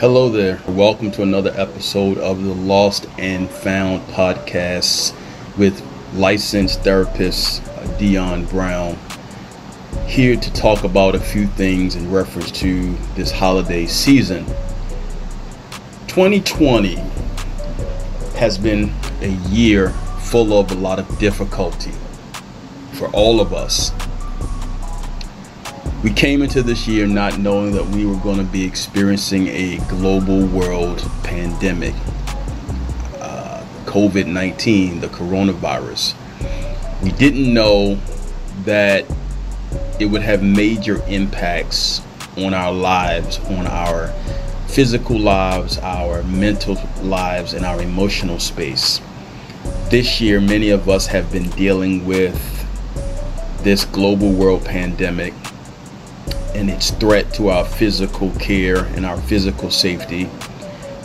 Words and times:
Hello 0.00 0.30
there. 0.30 0.62
Welcome 0.66 1.10
to 1.10 1.22
another 1.22 1.52
episode 1.54 2.16
of 2.16 2.42
the 2.42 2.54
Lost 2.54 3.06
and 3.18 3.50
Found 3.50 4.00
podcast 4.08 5.14
with 5.58 5.84
licensed 6.14 6.80
therapist 6.80 7.62
uh, 7.68 7.98
Dion 7.98 8.46
Brown. 8.46 8.98
Here 10.06 10.36
to 10.36 10.52
talk 10.54 10.84
about 10.84 11.14
a 11.14 11.20
few 11.20 11.48
things 11.48 11.96
in 11.96 12.10
reference 12.10 12.50
to 12.60 12.94
this 13.14 13.30
holiday 13.30 13.84
season. 13.84 14.46
2020 16.06 16.94
has 18.36 18.56
been 18.56 18.94
a 19.20 19.36
year 19.50 19.90
full 20.20 20.58
of 20.58 20.70
a 20.70 20.76
lot 20.76 20.98
of 20.98 21.18
difficulty 21.18 21.92
for 22.92 23.08
all 23.08 23.38
of 23.38 23.52
us 23.52 23.92
we 26.02 26.10
came 26.10 26.40
into 26.40 26.62
this 26.62 26.88
year 26.88 27.06
not 27.06 27.38
knowing 27.38 27.72
that 27.72 27.84
we 27.84 28.06
were 28.06 28.16
going 28.16 28.38
to 28.38 28.44
be 28.44 28.64
experiencing 28.64 29.48
a 29.48 29.76
global 29.88 30.46
world 30.46 30.98
pandemic. 31.22 31.94
Uh, 33.18 33.62
COVID 33.84 34.26
19, 34.26 35.00
the 35.00 35.08
coronavirus. 35.08 36.14
We 37.02 37.12
didn't 37.12 37.52
know 37.52 37.98
that 38.64 39.04
it 39.98 40.06
would 40.06 40.22
have 40.22 40.42
major 40.42 41.02
impacts 41.06 42.00
on 42.38 42.54
our 42.54 42.72
lives, 42.72 43.38
on 43.50 43.66
our 43.66 44.08
physical 44.68 45.18
lives, 45.18 45.76
our 45.78 46.22
mental 46.22 46.78
lives, 47.02 47.52
and 47.52 47.64
our 47.66 47.82
emotional 47.82 48.38
space. 48.38 49.02
This 49.90 50.18
year, 50.18 50.40
many 50.40 50.70
of 50.70 50.88
us 50.88 51.08
have 51.08 51.30
been 51.30 51.50
dealing 51.50 52.06
with 52.06 52.46
this 53.62 53.84
global 53.84 54.32
world 54.32 54.64
pandemic 54.64 55.34
and 56.54 56.70
its 56.70 56.90
threat 56.90 57.32
to 57.34 57.50
our 57.50 57.64
physical 57.64 58.30
care 58.32 58.84
and 58.96 59.06
our 59.06 59.20
physical 59.22 59.70
safety. 59.70 60.28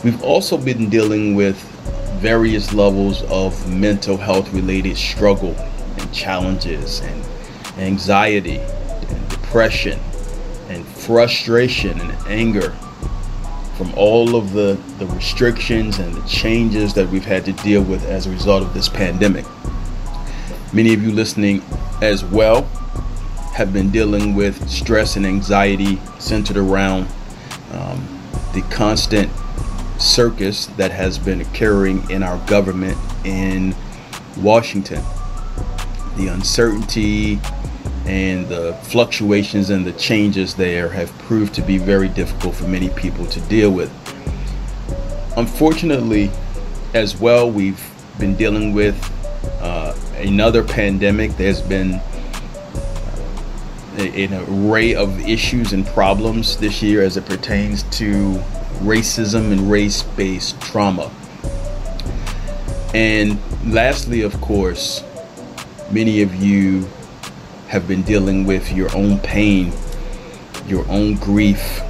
We've 0.04 0.22
also 0.22 0.56
been 0.56 0.88
dealing 0.88 1.34
with 1.34 1.56
various 2.20 2.72
levels 2.72 3.22
of 3.24 3.68
mental 3.68 4.16
health 4.16 4.52
related 4.52 4.96
struggle 4.96 5.54
and 5.98 6.12
challenges 6.12 7.00
and 7.00 7.24
anxiety 7.78 8.58
and 8.58 9.28
depression 9.28 9.98
and 10.68 10.86
frustration 10.86 12.00
and 12.00 12.12
anger 12.26 12.70
from 13.76 13.92
all 13.94 14.34
of 14.36 14.52
the, 14.52 14.80
the 14.98 15.06
restrictions 15.08 15.98
and 15.98 16.14
the 16.14 16.26
changes 16.26 16.94
that 16.94 17.08
we've 17.10 17.24
had 17.24 17.44
to 17.44 17.52
deal 17.52 17.82
with 17.82 18.04
as 18.06 18.26
a 18.26 18.30
result 18.30 18.62
of 18.62 18.72
this 18.72 18.88
pandemic. 18.88 19.44
Many 20.72 20.94
of 20.94 21.02
you 21.02 21.12
listening 21.12 21.62
as 22.00 22.24
well 22.24 22.68
have 23.56 23.72
been 23.72 23.90
dealing 23.90 24.34
with 24.34 24.68
stress 24.68 25.16
and 25.16 25.24
anxiety 25.24 25.98
centered 26.18 26.58
around 26.58 27.08
um, 27.72 28.06
the 28.52 28.60
constant 28.70 29.30
circus 29.98 30.66
that 30.76 30.90
has 30.90 31.18
been 31.18 31.40
occurring 31.40 32.10
in 32.10 32.22
our 32.22 32.36
government 32.46 32.98
in 33.24 33.74
Washington. 34.36 35.02
The 36.18 36.28
uncertainty 36.28 37.40
and 38.04 38.46
the 38.46 38.74
fluctuations 38.82 39.70
and 39.70 39.86
the 39.86 39.92
changes 39.92 40.54
there 40.54 40.90
have 40.90 41.10
proved 41.20 41.54
to 41.54 41.62
be 41.62 41.78
very 41.78 42.08
difficult 42.08 42.56
for 42.56 42.68
many 42.68 42.90
people 42.90 43.24
to 43.24 43.40
deal 43.40 43.70
with. 43.70 43.90
Unfortunately, 45.38 46.30
as 46.92 47.18
well, 47.18 47.50
we've 47.50 47.82
been 48.18 48.36
dealing 48.36 48.74
with 48.74 48.96
uh, 49.62 49.96
another 50.16 50.62
pandemic. 50.62 51.30
There's 51.38 51.62
been 51.62 52.02
an 53.96 54.34
array 54.48 54.94
of 54.94 55.20
issues 55.20 55.72
and 55.72 55.86
problems 55.86 56.56
this 56.56 56.82
year 56.82 57.02
as 57.02 57.16
it 57.16 57.26
pertains 57.26 57.82
to 57.84 58.34
racism 58.80 59.52
and 59.52 59.70
race 59.70 60.02
based 60.02 60.60
trauma. 60.60 61.10
And 62.94 63.38
lastly, 63.64 64.22
of 64.22 64.40
course, 64.40 65.02
many 65.90 66.22
of 66.22 66.34
you 66.34 66.88
have 67.68 67.88
been 67.88 68.02
dealing 68.02 68.44
with 68.44 68.72
your 68.72 68.94
own 68.96 69.18
pain, 69.18 69.72
your 70.66 70.86
own 70.88 71.14
grief, 71.16 71.80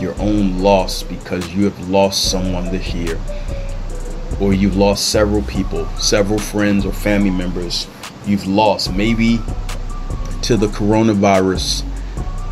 your 0.00 0.18
own 0.20 0.58
loss 0.58 1.02
because 1.02 1.54
you 1.54 1.64
have 1.64 1.88
lost 1.88 2.30
someone 2.30 2.70
this 2.70 2.92
year, 2.92 3.20
or 4.40 4.52
you've 4.52 4.76
lost 4.76 5.10
several 5.10 5.42
people, 5.42 5.86
several 5.98 6.38
friends 6.38 6.84
or 6.84 6.92
family 6.92 7.30
members 7.30 7.86
you've 8.26 8.46
lost. 8.46 8.92
Maybe 8.92 9.40
to 10.42 10.56
the 10.56 10.66
coronavirus. 10.66 11.84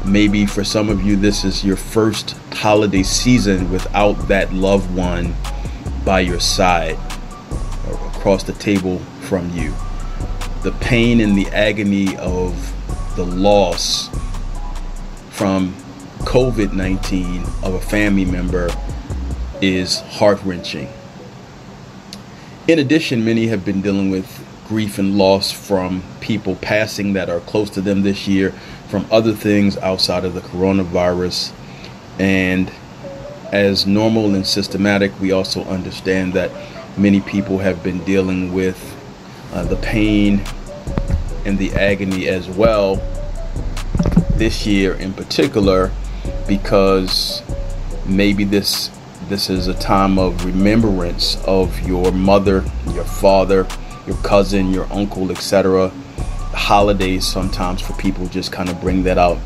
Maybe 0.05 0.47
for 0.47 0.65
some 0.65 0.89
of 0.89 1.03
you, 1.03 1.17
this 1.17 1.45
is 1.45 1.65
your 1.65 1.77
first 1.77 2.37
holiday 2.53 3.03
season 3.03 3.71
without 3.71 4.29
that 4.29 4.53
loved 4.53 4.95
one 4.95 5.35
by 6.05 6.21
your 6.21 6.41
side 6.41 6.99
or 7.89 7.95
across 8.09 8.43
the 8.43 8.53
table 8.55 8.99
from 9.23 9.51
you. 9.51 9.75
The 10.63 10.73
pain 10.81 11.21
and 11.21 11.37
the 11.37 11.47
agony 11.49 12.17
of 12.17 12.75
the 13.17 13.25
loss 13.25 14.09
from 15.31 15.75
COVID 16.21 16.73
19 16.73 17.43
of 17.63 17.75
a 17.75 17.81
family 17.81 18.25
member 18.25 18.71
is 19.61 20.01
heart 20.01 20.41
wrenching. 20.45 20.89
In 22.69 22.79
addition, 22.79 23.25
many 23.25 23.49
have 23.49 23.65
been 23.65 23.81
dealing 23.83 24.11
with 24.11 24.47
grief 24.71 25.01
and 25.01 25.19
loss 25.19 25.51
from 25.51 26.01
people 26.21 26.55
passing 26.55 27.15
that 27.15 27.29
are 27.29 27.41
close 27.41 27.69
to 27.71 27.81
them 27.81 28.03
this 28.03 28.29
year, 28.29 28.53
from 28.89 29.05
other 29.11 29.33
things 29.33 29.77
outside 29.79 30.25
of 30.25 30.33
the 30.33 30.41
coronavirus. 30.41 31.53
And 32.21 32.71
as 33.51 33.85
normal 33.85 34.33
and 34.33 34.47
systematic, 34.47 35.11
we 35.19 35.33
also 35.33 35.65
understand 35.65 36.35
that 36.35 36.53
many 36.97 37.21
people 37.21 37.59
have 37.59 37.83
been 37.83 37.99
dealing 38.05 38.53
with 38.53 38.79
uh, 39.53 39.65
the 39.65 39.75
pain 39.75 40.41
and 41.45 41.59
the 41.59 41.73
agony 41.73 42.29
as 42.29 42.49
well 42.49 42.95
this 44.37 44.69
year 44.69 44.95
in 44.95 45.13
particular 45.13 45.91
because 46.47 47.43
maybe 48.07 48.45
this 48.45 48.89
this 49.29 49.51
is 49.51 49.67
a 49.67 49.75
time 49.75 50.17
of 50.19 50.45
remembrance 50.45 51.37
of 51.45 51.87
your 51.87 52.11
mother, 52.11 52.65
your 52.95 53.05
father, 53.05 53.67
your 54.11 54.19
cousin, 54.23 54.73
your 54.73 54.93
uncle, 54.93 55.31
etc. 55.31 55.89
Holidays 56.53 57.25
sometimes 57.25 57.81
for 57.81 57.93
people 57.93 58.27
just 58.27 58.51
kind 58.51 58.69
of 58.69 58.81
bring 58.81 59.05
that 59.05 59.19
out. 59.19 59.39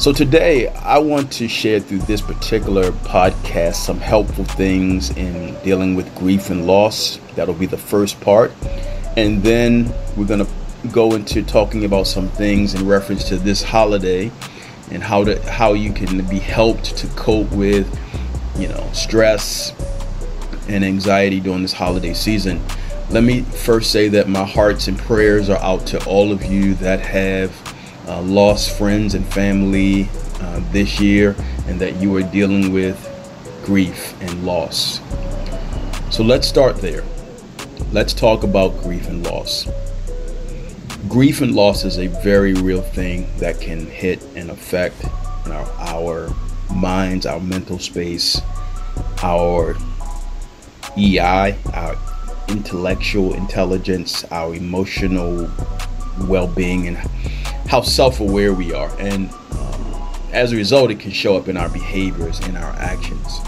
So 0.00 0.12
today 0.12 0.68
I 0.68 0.98
want 0.98 1.30
to 1.32 1.46
share 1.46 1.78
through 1.78 1.98
this 2.00 2.20
particular 2.20 2.90
podcast 2.90 3.76
some 3.76 3.98
helpful 3.98 4.44
things 4.44 5.10
in 5.10 5.54
dealing 5.62 5.94
with 5.94 6.12
grief 6.16 6.50
and 6.50 6.66
loss. 6.66 7.20
That'll 7.36 7.54
be 7.54 7.66
the 7.66 7.78
first 7.78 8.20
part. 8.20 8.50
And 9.16 9.42
then 9.44 9.92
we're 10.16 10.26
going 10.26 10.44
to 10.44 10.88
go 10.90 11.14
into 11.14 11.44
talking 11.44 11.84
about 11.84 12.08
some 12.08 12.28
things 12.30 12.74
in 12.74 12.86
reference 12.88 13.28
to 13.28 13.36
this 13.36 13.62
holiday 13.62 14.32
and 14.90 15.04
how 15.04 15.22
to 15.22 15.40
how 15.48 15.74
you 15.74 15.92
can 15.92 16.26
be 16.28 16.40
helped 16.40 16.96
to 16.96 17.06
cope 17.08 17.50
with, 17.52 17.86
you 18.56 18.66
know, 18.66 18.90
stress 18.92 19.72
and 20.68 20.84
anxiety 20.84 21.38
during 21.38 21.62
this 21.62 21.72
holiday 21.72 22.14
season. 22.14 22.60
Let 23.10 23.24
me 23.24 23.42
first 23.42 23.90
say 23.90 24.06
that 24.10 24.28
my 24.28 24.44
hearts 24.44 24.86
and 24.86 24.96
prayers 24.96 25.50
are 25.50 25.58
out 25.58 25.84
to 25.88 26.04
all 26.06 26.30
of 26.30 26.44
you 26.44 26.74
that 26.74 27.00
have 27.00 27.50
uh, 28.06 28.22
lost 28.22 28.78
friends 28.78 29.14
and 29.14 29.26
family 29.26 30.08
uh, 30.40 30.60
this 30.70 31.00
year 31.00 31.34
and 31.66 31.80
that 31.80 31.96
you 31.96 32.14
are 32.14 32.22
dealing 32.22 32.72
with 32.72 32.96
grief 33.64 34.14
and 34.22 34.46
loss. 34.46 35.00
So 36.14 36.22
let's 36.22 36.46
start 36.46 36.76
there. 36.76 37.02
Let's 37.90 38.14
talk 38.14 38.44
about 38.44 38.80
grief 38.80 39.08
and 39.08 39.26
loss. 39.26 39.68
Grief 41.08 41.40
and 41.40 41.52
loss 41.52 41.84
is 41.84 41.98
a 41.98 42.06
very 42.06 42.54
real 42.54 42.82
thing 42.82 43.28
that 43.38 43.60
can 43.60 43.86
hit 43.86 44.22
and 44.36 44.52
affect 44.52 45.04
our, 45.46 45.68
our 45.78 46.36
minds, 46.72 47.26
our 47.26 47.40
mental 47.40 47.80
space, 47.80 48.40
our 49.20 49.74
EI, 50.96 51.56
our 51.72 51.96
intellectual 52.50 53.34
intelligence, 53.34 54.24
our 54.30 54.54
emotional 54.54 55.50
well 56.22 56.46
being, 56.46 56.88
and 56.88 56.96
how 57.68 57.80
self 57.80 58.20
aware 58.20 58.52
we 58.52 58.72
are. 58.72 58.90
And 58.98 59.30
um, 59.52 60.08
as 60.32 60.52
a 60.52 60.56
result, 60.56 60.90
it 60.90 61.00
can 61.00 61.10
show 61.10 61.36
up 61.36 61.48
in 61.48 61.56
our 61.56 61.68
behaviors 61.68 62.40
in 62.40 62.56
our 62.56 62.72
actions. 62.72 63.40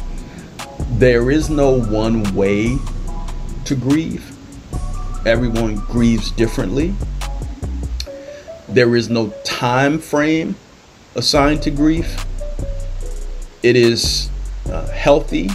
There 0.93 1.31
is 1.31 1.50
no 1.50 1.81
one 1.81 2.34
way 2.34 2.76
to 3.64 3.75
grieve, 3.75 4.37
everyone 5.26 5.76
grieves 5.76 6.31
differently. 6.31 6.94
There 8.69 8.96
is 8.96 9.10
no 9.10 9.31
time 9.44 9.99
frame 9.99 10.56
assigned 11.14 11.62
to 11.62 11.70
grief. 11.70 12.25
It 13.62 13.76
is 13.76 14.31
uh, 14.66 14.87
healthy 14.88 15.50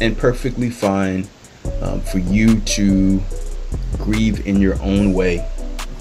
and 0.00 0.16
perfectly 0.16 0.70
fine 0.70 1.28
um, 1.80 2.00
for 2.00 2.18
you 2.18 2.60
to 2.60 3.20
grieve 3.98 4.46
in 4.46 4.60
your 4.60 4.80
own 4.82 5.12
way 5.12 5.46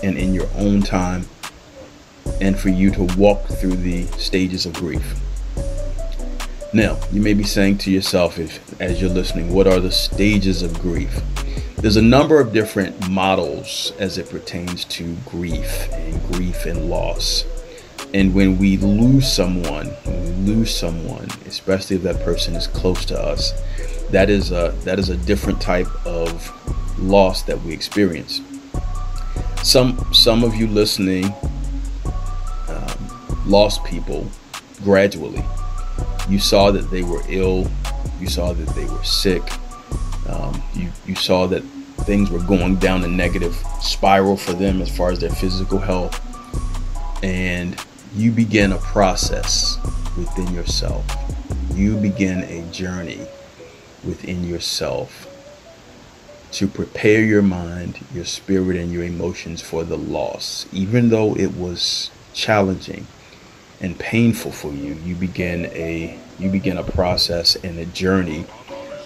and 0.04 0.18
in 0.18 0.34
your 0.34 0.48
own 0.56 0.81
time, 0.81 1.28
and 2.42 2.58
for 2.58 2.70
you 2.70 2.92
to 2.92 3.04
walk 3.18 3.46
through 3.46 3.76
the 3.76 4.06
stages 4.18 4.66
of 4.66 4.74
grief. 4.74 5.20
Now, 6.72 7.00
you 7.12 7.22
may 7.22 7.34
be 7.34 7.44
saying 7.44 7.80
to 7.80 7.92
yourself, 7.92 8.38
if 8.38 8.80
as 8.80 9.02
you're 9.02 9.10
listening, 9.10 9.54
what 9.54 9.68
are 9.68 9.80
the 9.80 9.92
stages 9.92 10.62
of 10.62 10.80
grief? 10.80 11.22
There's 11.78 11.98
a 11.98 12.02
number 12.02 12.40
of 12.40 12.54
different 12.54 13.10
models 13.10 13.94
as 14.00 14.18
it 14.18 14.30
pertains 14.30 14.86
to 14.86 15.16
grief 15.26 15.92
and 15.94 16.22
grief 16.31 16.66
and 16.66 16.90
loss. 16.90 17.46
And 18.14 18.34
when 18.34 18.58
we 18.58 18.78
lose 18.78 19.31
someone, 19.31 19.88
when 20.04 20.46
we 20.46 20.54
lose 20.54 20.76
someone, 20.76 21.28
especially 21.46 21.96
if 21.96 22.04
that 22.04 22.24
person 22.24 22.56
is 22.56 22.68
close 22.68 23.06
to 23.06 23.20
us, 23.20 23.54
that 24.12 24.30
is 24.30 24.52
a 24.52 24.74
that 24.84 25.00
is 25.00 25.10
a 25.10 25.18
different 25.18 25.62
type 25.62 25.88
of 26.06 26.52
loss 27.00 27.44
that 27.44 27.62
we 27.62 27.74
experience. 27.74 28.42
Some 29.64 30.04
some 30.14 30.44
of 30.44 30.56
you 30.56 30.68
listening 30.68 31.26
um, 32.68 33.44
lost 33.46 33.84
people 33.84 34.28
gradually. 34.84 35.44
You 36.28 36.40
saw 36.40 36.72
that 36.72 36.90
they 36.90 37.04
were 37.04 37.22
ill. 37.28 37.70
You 38.20 38.28
saw 38.28 38.54
that 38.54 38.76
they 38.76 38.86
were 38.86 39.04
sick. 39.04 39.44
Um, 40.28 40.62
you 40.74 40.90
you 41.06 41.16
saw 41.16 41.48
that 41.48 41.62
things 42.06 42.32
were 42.32 42.40
going 42.40 42.78
down 42.78 43.04
a 43.04 43.08
negative 43.08 43.56
spiral 43.82 44.38
for 44.38 44.54
them 44.54 44.82
as 44.82 44.96
far 44.96 45.12
as 45.12 45.20
their 45.20 45.30
physical 45.30 45.80
health, 45.80 46.20
and 47.24 47.76
you 48.16 48.32
begin 48.32 48.72
a 48.72 48.78
process 48.78 49.78
within 50.18 50.52
yourself. 50.54 51.06
You 51.74 51.96
begin 51.98 52.44
a 52.44 52.64
journey 52.72 53.20
within 54.04 54.44
yourself 54.44 55.28
to 56.51 56.68
prepare 56.68 57.24
your 57.24 57.42
mind, 57.42 58.00
your 58.13 58.25
spirit, 58.25 58.75
and 58.75 58.92
your 58.92 59.04
emotions 59.04 59.62
for 59.62 59.84
the 59.84 59.98
loss. 59.98 60.66
Even 60.72 61.10
though 61.10 61.36
it 61.36 61.56
was 61.56 62.10
challenging 62.34 63.06
and 63.80 63.98
painful 64.00 64.51
for 64.51 64.72
you, 64.72 64.94
you 65.06 65.16
begin 65.16 65.66
a 65.68 66.19
you 66.40 66.50
begin 66.50 66.78
a 66.78 66.84
process 66.84 67.56
and 67.57 67.78
a 67.78 67.86
journey 67.88 68.46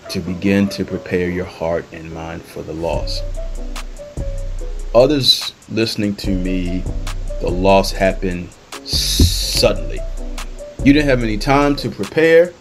to 0.10 0.19
begin 0.19 0.69
to 0.69 0.86
prepare 0.86 1.30
your 1.30 1.46
heart 1.46 1.86
and 1.92 2.13
mind 2.13 2.44
for 2.44 2.62
the 2.62 2.74
loss. 2.74 3.22
Others 4.94 5.54
listening 5.69 6.16
to 6.18 6.30
me, 6.30 6.84
the 7.42 7.50
loss 7.50 7.92
happened 7.92 8.50
suddenly. 8.84 10.00
You 10.84 10.94
didn't 10.94 11.07
have 11.07 11.24
any 11.24 11.38
time 11.38 11.75
to 11.78 11.89
prepare. 11.89 12.54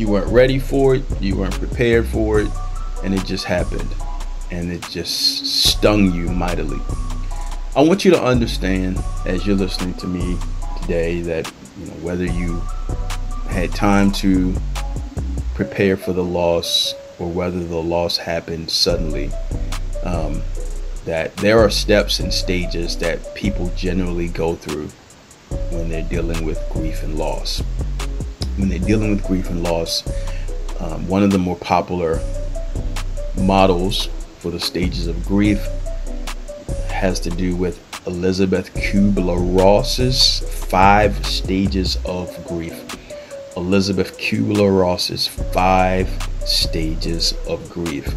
You 0.00 0.08
weren't 0.08 0.32
ready 0.32 0.58
for 0.58 0.94
it. 0.94 1.04
You 1.20 1.36
weren't 1.36 1.58
prepared 1.58 2.06
for 2.06 2.40
it. 2.40 2.50
And 3.04 3.12
it 3.12 3.22
just 3.26 3.44
happened. 3.44 3.94
And 4.50 4.72
it 4.72 4.80
just 4.88 5.44
stung 5.44 6.14
you 6.14 6.30
mightily. 6.30 6.80
I 7.76 7.82
want 7.82 8.06
you 8.06 8.10
to 8.12 8.22
understand 8.22 8.98
as 9.26 9.46
you're 9.46 9.56
listening 9.56 9.92
to 9.98 10.06
me 10.06 10.38
today 10.80 11.20
that 11.20 11.52
you 11.78 11.84
know 11.84 11.92
whether 12.00 12.24
you 12.24 12.62
had 13.50 13.72
time 13.72 14.10
to 14.12 14.56
prepare 15.54 15.98
for 15.98 16.14
the 16.14 16.24
loss 16.24 16.94
or 17.18 17.30
whether 17.30 17.62
the 17.62 17.82
loss 17.82 18.16
happened 18.16 18.70
suddenly 18.70 19.30
um, 20.02 20.40
that 21.04 21.36
there 21.36 21.58
are 21.58 21.68
steps 21.68 22.20
and 22.20 22.32
stages 22.32 22.96
that 22.96 23.34
people 23.34 23.70
generally 23.76 24.28
go 24.28 24.54
through 24.54 24.88
when 25.68 25.90
they're 25.90 26.08
dealing 26.08 26.46
with 26.46 26.58
grief 26.72 27.02
and 27.02 27.18
loss 27.18 27.62
when 28.60 28.68
they're 28.68 28.78
dealing 28.78 29.10
with 29.10 29.24
grief 29.24 29.48
and 29.48 29.62
loss, 29.62 30.04
um, 30.80 31.08
one 31.08 31.22
of 31.22 31.30
the 31.30 31.38
more 31.38 31.56
popular 31.56 32.20
models 33.38 34.08
for 34.38 34.50
the 34.50 34.60
stages 34.60 35.06
of 35.06 35.24
grief 35.24 35.58
has 36.88 37.18
to 37.20 37.30
do 37.30 37.56
with 37.56 37.82
Elizabeth 38.06 38.72
Kubler 38.74 39.38
Ross's 39.58 40.40
five 40.68 41.24
stages 41.26 41.96
of 42.04 42.46
grief. 42.46 42.96
Elizabeth 43.56 44.18
Kubler 44.18 44.78
Ross's 44.78 45.26
five 45.26 46.08
stages 46.44 47.34
of 47.48 47.68
grief. 47.70 48.14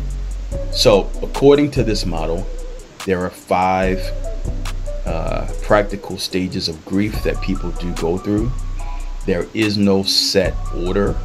So, 0.71 1.09
according 1.21 1.71
to 1.71 1.83
this 1.83 2.05
model, 2.05 2.45
there 3.05 3.19
are 3.23 3.29
five 3.29 3.99
uh, 5.05 5.47
practical 5.63 6.17
stages 6.17 6.67
of 6.67 6.83
grief 6.85 7.23
that 7.23 7.41
people 7.41 7.71
do 7.71 7.93
go 7.95 8.17
through. 8.17 8.51
There 9.25 9.45
is 9.53 9.77
no 9.77 10.03
set 10.03 10.53
order, 10.75 11.15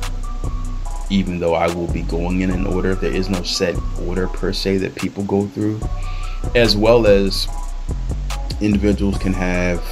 even 1.10 1.40
though 1.40 1.54
I 1.54 1.66
will 1.74 1.88
be 1.88 2.02
going 2.02 2.42
in 2.42 2.50
an 2.50 2.66
order. 2.66 2.94
There 2.94 3.12
is 3.12 3.28
no 3.28 3.42
set 3.42 3.74
order 4.06 4.28
per 4.28 4.52
se 4.52 4.78
that 4.78 4.94
people 4.94 5.24
go 5.24 5.46
through, 5.48 5.80
as 6.54 6.76
well 6.76 7.06
as 7.06 7.48
individuals 8.60 9.18
can 9.18 9.32
have 9.32 9.82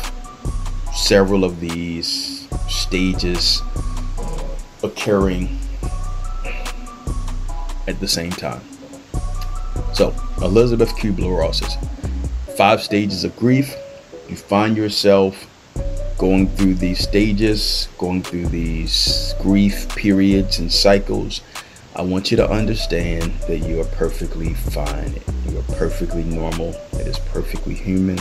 several 0.94 1.44
of 1.44 1.61
these 1.61 2.49
stages 2.69 3.62
occurring 4.82 5.58
at 7.88 7.99
the 8.00 8.08
same 8.08 8.31
time. 8.31 8.61
So, 9.94 10.14
Elizabeth 10.43 10.94
Kubler 10.97 11.38
Ross's 11.38 11.76
five 12.56 12.82
stages 12.82 13.25
of 13.25 13.37
grief. 13.37 13.75
You 14.29 14.37
find 14.37 14.76
yourself 14.76 15.47
going 16.19 16.49
through 16.49 16.75
these 16.75 17.01
stages, 17.01 17.89
going 17.99 18.23
through 18.23 18.47
these 18.47 19.35
grief 19.41 19.89
periods 19.97 20.59
and 20.59 20.73
cycles, 20.73 21.43
I 21.95 22.03
want 22.03 22.31
you 22.31 22.37
to 22.39 22.51
understand 22.51 23.33
that 23.49 23.59
you 23.59 23.81
are 23.81 23.87
perfectly 23.87 24.55
fine. 24.55 25.15
You 25.49 25.59
are 25.59 25.77
perfectly 25.77 26.25
normal. 26.25 26.71
It 26.93 27.07
is 27.07 27.19
perfectly 27.19 27.75
human. 27.75 28.19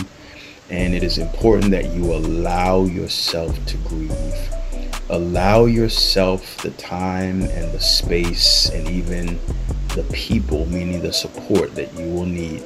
And 0.70 0.94
it 0.94 1.04
is 1.04 1.18
important 1.18 1.72
that 1.72 1.94
you 1.94 2.14
allow 2.14 2.86
yourself 2.86 3.66
to 3.66 3.78
grieve. 3.78 4.50
Allow 5.10 5.66
yourself 5.66 6.58
the 6.64 6.72
time 6.72 7.44
and 7.44 7.72
the 7.72 7.80
space 7.80 8.70
and 8.70 8.88
even 8.90 9.40
the 9.90 10.06
people, 10.12 10.66
meaning 10.66 11.02
the 11.02 11.14
support 11.14 11.76
that 11.76 11.94
you 11.94 12.08
will 12.10 12.26
need 12.26 12.64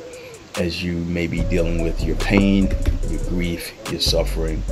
as 0.55 0.81
you 0.81 0.93
may 0.93 1.27
be 1.27 1.41
dealing 1.41 1.83
with 1.83 2.01
your 2.03 2.15
pain, 2.17 2.73
your 3.09 3.23
grief, 3.25 3.73
your 3.91 3.99
suffering, 3.99 4.63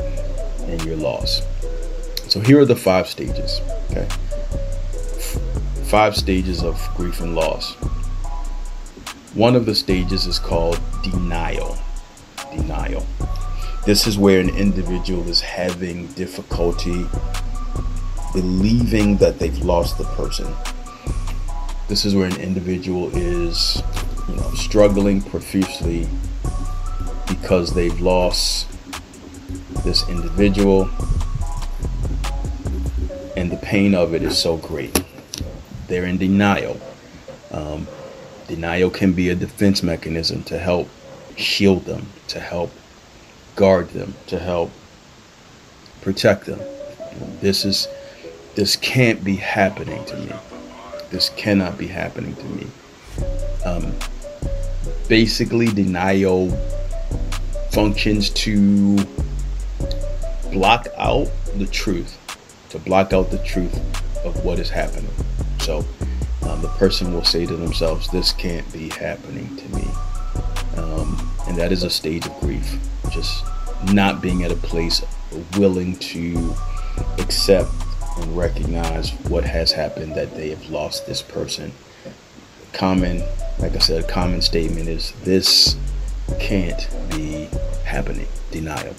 and 0.68 0.84
your 0.84 0.96
loss. 0.96 1.42
So 2.28 2.40
here 2.40 2.60
are 2.60 2.66
the 2.66 2.76
five 2.76 3.08
stages. 3.08 3.62
Okay. 3.92 4.08
Five 5.86 6.16
stages 6.16 6.64
of 6.64 6.80
grief 6.96 7.22
and 7.22 7.36
loss. 7.36 7.74
One 9.34 9.56
of 9.56 9.66
the 9.66 9.76
stages 9.76 10.26
is 10.26 10.40
called 10.40 10.80
denial. 11.04 11.78
Denial. 12.52 13.06
This 13.86 14.06
is 14.06 14.18
where 14.18 14.42
an 14.42 14.50
individual 14.50 15.28
is 15.30 15.40
having 15.40 16.08
difficulty 16.08 17.08
believing 18.34 19.18
that 19.18 19.40
they've 19.40 19.58
lost 19.60 19.98
the 19.98 20.04
person. 20.04 20.54
This 21.88 22.04
is 22.04 22.14
where 22.14 22.28
an 22.28 22.40
individual 22.42 23.10
is, 23.16 23.82
you 24.28 24.36
know, 24.36 24.52
struggling 24.52 25.22
profusely 25.22 26.08
because 27.28 27.74
they've 27.74 28.00
lost 28.02 28.68
this 29.88 30.10
individual, 30.10 30.90
and 33.38 33.50
the 33.50 33.60
pain 33.62 33.96
of 33.96 34.14
it 34.14 34.22
is 34.22 34.38
so 34.38 34.58
great. 34.58 35.02
They're 35.88 36.04
in 36.04 36.18
denial. 36.18 36.78
Um, 37.52 37.88
denial 38.50 38.90
can 38.90 39.14
be 39.14 39.30
a 39.30 39.36
defense 39.36 39.82
mechanism 39.82 40.44
to 40.44 40.60
help 40.60 40.90
shield 41.38 41.86
them, 41.86 42.06
to 42.28 42.42
help 42.42 42.74
guard 43.56 43.88
them, 43.92 44.14
to 44.28 44.38
help 44.38 44.72
protect 46.02 46.48
them. 46.48 46.60
This 47.40 47.64
is 47.64 47.88
this 48.56 48.76
can't 48.76 49.24
be 49.24 49.38
happening 49.38 50.04
to 50.04 50.18
me. 50.18 50.34
This 51.12 51.30
cannot 51.38 51.78
be 51.78 51.88
happening 51.88 52.36
to 52.36 52.44
me. 52.44 52.68
Um, 53.64 53.94
basically, 55.08 55.68
denial 55.68 56.50
functions 57.72 58.30
to 58.32 58.98
block 60.52 60.88
out 60.98 61.30
the 61.56 61.68
truth, 61.68 62.18
to 62.70 62.80
block 62.80 63.14
out 63.14 63.32
the 63.32 63.38
truth 63.40 63.76
of 64.26 64.44
what 64.44 64.60
is 64.60 64.70
happening. 64.70 65.12
So 65.60 65.86
um, 66.44 66.62
the 66.62 66.70
person 66.78 67.14
will 67.14 67.24
say 67.24 67.46
to 67.46 67.56
themselves, 67.56 68.10
This 68.10 68.32
can't 68.32 68.72
be 68.72 68.90
happening 68.90 69.56
to 69.58 69.76
me. 69.76 69.88
Um, 70.78 71.32
and 71.48 71.58
that 71.58 71.72
is 71.72 71.84
a 71.84 71.90
stage 71.90 72.26
of 72.26 72.40
grief, 72.40 72.78
just 73.12 73.44
not 73.92 74.22
being 74.22 74.44
at 74.44 74.52
a 74.52 74.56
place 74.56 75.04
willing 75.58 75.96
to 75.98 76.56
accept 77.20 77.70
and 78.18 78.38
recognize 78.38 79.12
what 79.30 79.44
has 79.44 79.72
happened, 79.72 80.16
that 80.16 80.36
they 80.36 80.50
have 80.50 80.70
lost 80.70 81.06
this 81.06 81.22
person. 81.22 81.72
Common, 82.74 83.24
like 83.60 83.76
I 83.76 83.80
said, 83.80 84.04
a 84.04 84.08
common 84.08 84.42
statement 84.42 84.88
is 84.88 85.14
this 85.24 85.76
can't 86.40 86.88
be 87.12 87.48
happening. 87.84 88.28
Denial. 88.52 88.96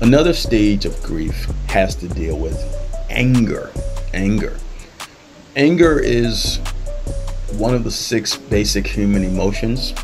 Another 0.00 0.32
stage 0.32 0.84
of 0.84 1.00
grief 1.02 1.46
has 1.68 1.94
to 1.96 2.08
deal 2.08 2.38
with 2.38 2.56
anger. 3.10 3.70
Anger. 4.14 4.56
Anger 5.56 5.98
is 5.98 6.58
one 7.52 7.74
of 7.74 7.84
the 7.84 7.90
six 7.90 8.36
basic 8.36 8.86
human 8.86 9.24
emotions. 9.24 9.94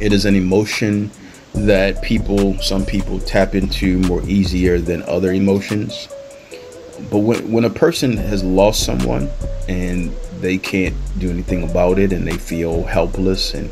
It 0.00 0.12
is 0.12 0.24
an 0.26 0.36
emotion 0.36 1.10
that 1.54 2.02
people, 2.02 2.58
some 2.58 2.84
people 2.84 3.18
tap 3.20 3.54
into 3.54 3.98
more 4.00 4.22
easier 4.22 4.78
than 4.78 5.02
other 5.04 5.32
emotions. 5.32 6.08
but 7.10 7.18
when, 7.18 7.50
when 7.50 7.64
a 7.64 7.70
person 7.70 8.16
has 8.16 8.42
lost 8.44 8.84
someone 8.84 9.30
and 9.68 10.12
they 10.40 10.58
can't 10.58 10.94
do 11.18 11.30
anything 11.30 11.68
about 11.68 11.98
it 11.98 12.12
and 12.12 12.26
they 12.26 12.36
feel 12.36 12.84
helpless 12.84 13.54
and 13.54 13.70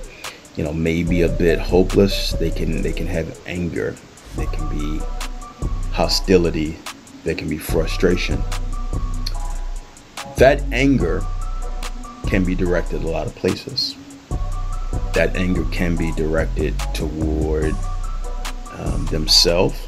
you 0.57 0.65
know 0.65 0.73
maybe 0.73 1.23
a 1.23 1.29
bit 1.29 1.59
hopeless 1.59 2.33
they 2.33 2.51
can 2.51 2.83
they 2.83 2.93
can 2.93 3.07
have 3.07 3.39
anger 3.47 3.95
they 4.37 4.47
can 4.47 4.69
be 4.69 5.05
hostility. 5.93 6.76
There 7.25 7.35
can 7.35 7.49
be 7.49 7.59
frustration. 7.59 8.43
That 10.37 10.62
anger 10.73 11.25
can 12.28 12.45
be 12.45 12.55
directed 12.55 13.02
a 13.02 13.09
lot 13.09 13.26
of 13.26 13.35
places. 13.35 13.97
That 15.14 15.35
anger 15.35 15.64
can 15.73 15.97
be 15.97 16.12
directed 16.12 16.78
toward 16.95 17.75
um, 18.73 19.07
themselves 19.07 19.81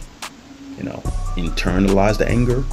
you 0.79 0.85
know 0.85 1.03
internalize 1.37 2.17
the 2.17 2.29
anger. 2.29 2.65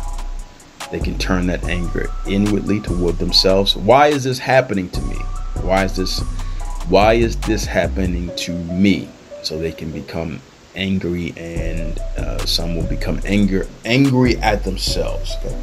They 0.91 0.99
can 0.99 1.17
turn 1.17 1.47
that 1.47 1.63
anger 1.65 2.09
inwardly 2.27 2.79
toward 2.79 3.17
themselves. 3.17 3.75
Why 3.75 4.07
is 4.07 4.23
this 4.23 4.37
happening 4.39 4.89
to 4.91 5.01
me? 5.01 5.15
Why 5.61 5.83
is 5.83 5.95
this 5.95 6.19
why 6.87 7.13
is 7.13 7.35
this 7.37 7.65
happening 7.65 8.33
to 8.37 8.51
me? 8.51 9.09
So 9.43 9.57
they 9.57 9.71
can 9.71 9.91
become 9.91 10.39
angry 10.75 11.33
and 11.37 11.99
uh, 12.17 12.37
some 12.45 12.75
will 12.75 12.87
become 12.87 13.19
anger 13.25 13.67
angry 13.85 14.37
at 14.37 14.63
themselves 14.63 15.33
okay? 15.43 15.57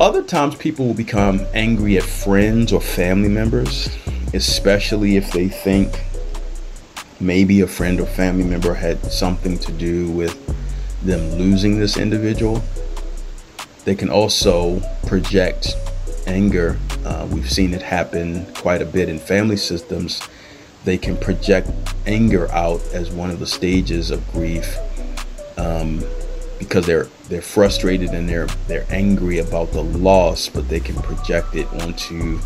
other 0.00 0.22
times 0.22 0.54
people 0.56 0.86
will 0.86 0.94
become 0.94 1.46
angry 1.54 1.96
at 1.96 2.04
friends 2.04 2.72
or 2.72 2.80
family 2.80 3.28
members 3.28 3.88
especially 4.32 5.16
if 5.16 5.30
they 5.32 5.48
think 5.48 6.02
maybe 7.20 7.60
a 7.60 7.66
friend 7.66 8.00
or 8.00 8.06
family 8.06 8.44
member 8.44 8.74
had 8.74 9.00
something 9.10 9.58
to 9.58 9.72
do 9.72 10.10
with 10.10 10.38
them 11.04 11.20
losing 11.38 11.78
this 11.78 11.96
individual 11.96 12.62
they 13.84 13.94
can 13.94 14.08
also 14.08 14.80
project 15.06 15.74
anger. 16.26 16.78
Uh, 17.04 17.26
we've 17.30 17.50
seen 17.50 17.74
it 17.74 17.82
happen 17.82 18.46
quite 18.54 18.82
a 18.82 18.86
bit 18.86 19.08
in 19.08 19.18
family 19.18 19.56
systems. 19.56 20.20
They 20.84 20.98
can 20.98 21.16
project 21.16 21.70
anger 22.06 22.50
out 22.52 22.82
as 22.92 23.10
one 23.10 23.30
of 23.30 23.40
the 23.40 23.46
stages 23.46 24.10
of 24.10 24.26
grief 24.32 24.76
um, 25.56 26.04
because 26.58 26.86
they're 26.86 27.08
they're 27.28 27.42
frustrated 27.42 28.10
and 28.10 28.28
they're 28.28 28.46
they're 28.68 28.86
angry 28.90 29.38
about 29.38 29.72
the 29.72 29.82
loss, 29.82 30.48
but 30.48 30.68
they 30.68 30.80
can 30.80 30.96
project 30.96 31.54
it 31.54 31.66
onto 31.82 32.38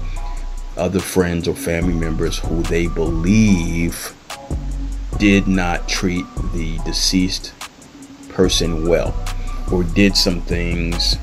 other 0.77 1.01
friends 1.01 1.49
or 1.49 1.55
family 1.55 1.95
members 1.95 2.39
who 2.39 2.63
they 2.65 2.87
believe 2.87 4.15
did 5.19 5.49
not 5.49 5.89
treat 5.89 6.25
the 6.55 6.79
deceased 6.85 7.53
person 8.29 8.87
well 8.87 9.13
or 9.73 9.83
did 9.83 10.17
some 10.17 10.41
things 10.43 11.17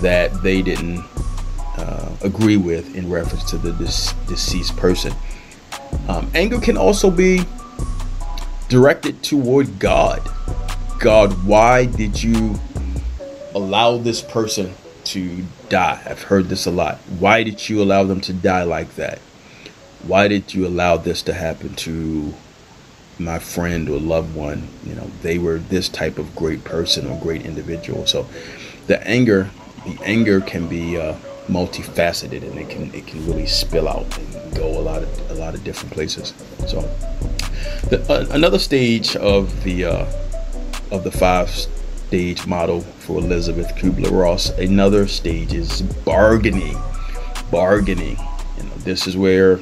that 0.00 0.42
they 0.42 0.62
didn't 0.62 1.04
uh, 1.76 2.10
agree 2.22 2.56
with 2.56 2.96
in 2.96 3.10
reference 3.10 3.44
to 3.50 3.58
the 3.58 3.72
deceased 4.26 4.76
person. 4.76 5.12
Um, 6.08 6.30
anger 6.34 6.60
can 6.60 6.76
also 6.76 7.10
be 7.10 7.40
directed 8.68 9.22
toward 9.22 9.78
God. 9.78 10.22
God, 10.98 11.44
why 11.44 11.86
did 11.86 12.22
you 12.22 12.58
allow 13.54 13.96
this 13.98 14.22
person 14.22 14.74
to 15.04 15.44
die? 15.68 16.00
I've 16.04 16.22
heard 16.22 16.48
this 16.48 16.66
a 16.66 16.70
lot. 16.70 16.98
Why 17.18 17.42
did 17.42 17.68
you 17.68 17.82
allow 17.82 18.04
them 18.04 18.20
to 18.22 18.32
die 18.32 18.62
like 18.62 18.94
that? 18.96 19.18
Why 20.04 20.28
did 20.28 20.54
you 20.54 20.66
allow 20.66 20.96
this 20.96 21.22
to 21.22 21.34
happen 21.34 21.74
to 21.76 22.34
my 23.18 23.38
friend 23.38 23.88
or 23.88 23.98
loved 23.98 24.34
one? 24.34 24.68
You 24.84 24.94
know, 24.94 25.10
they 25.22 25.38
were 25.38 25.58
this 25.58 25.88
type 25.88 26.18
of 26.18 26.34
great 26.36 26.64
person 26.64 27.06
or 27.08 27.20
great 27.20 27.44
individual. 27.44 28.06
So 28.06 28.28
the 28.86 29.04
anger, 29.06 29.50
the 29.84 29.98
anger 30.04 30.40
can 30.40 30.68
be 30.68 30.98
uh, 30.98 31.16
multifaceted 31.48 32.42
and 32.42 32.58
it 32.58 32.68
can 32.68 32.92
it 32.94 33.06
can 33.06 33.24
really 33.26 33.46
spill 33.46 33.88
out 33.88 34.06
and 34.18 34.54
go 34.56 34.66
a 34.66 34.80
lot 34.80 35.02
of 35.02 35.30
a 35.30 35.34
lot 35.34 35.54
of 35.54 35.62
different 35.64 35.92
places. 35.92 36.34
So 36.66 36.80
the, 37.88 38.04
uh, 38.08 38.26
another 38.30 38.58
stage 38.58 39.16
of 39.16 39.62
the 39.62 39.84
uh, 39.84 40.06
of 40.90 41.04
the 41.04 41.10
five 41.10 41.50
stage 41.50 42.46
model 42.46 42.80
for 42.80 43.18
Elizabeth 43.18 43.74
Kubler-Ross, 43.76 44.50
another 44.50 45.06
stage 45.06 45.52
is 45.52 45.82
bargaining. 45.82 46.76
Bargaining. 47.50 48.16
You 48.56 48.62
know, 48.64 48.74
this 48.78 49.06
is 49.06 49.16
where 49.16 49.60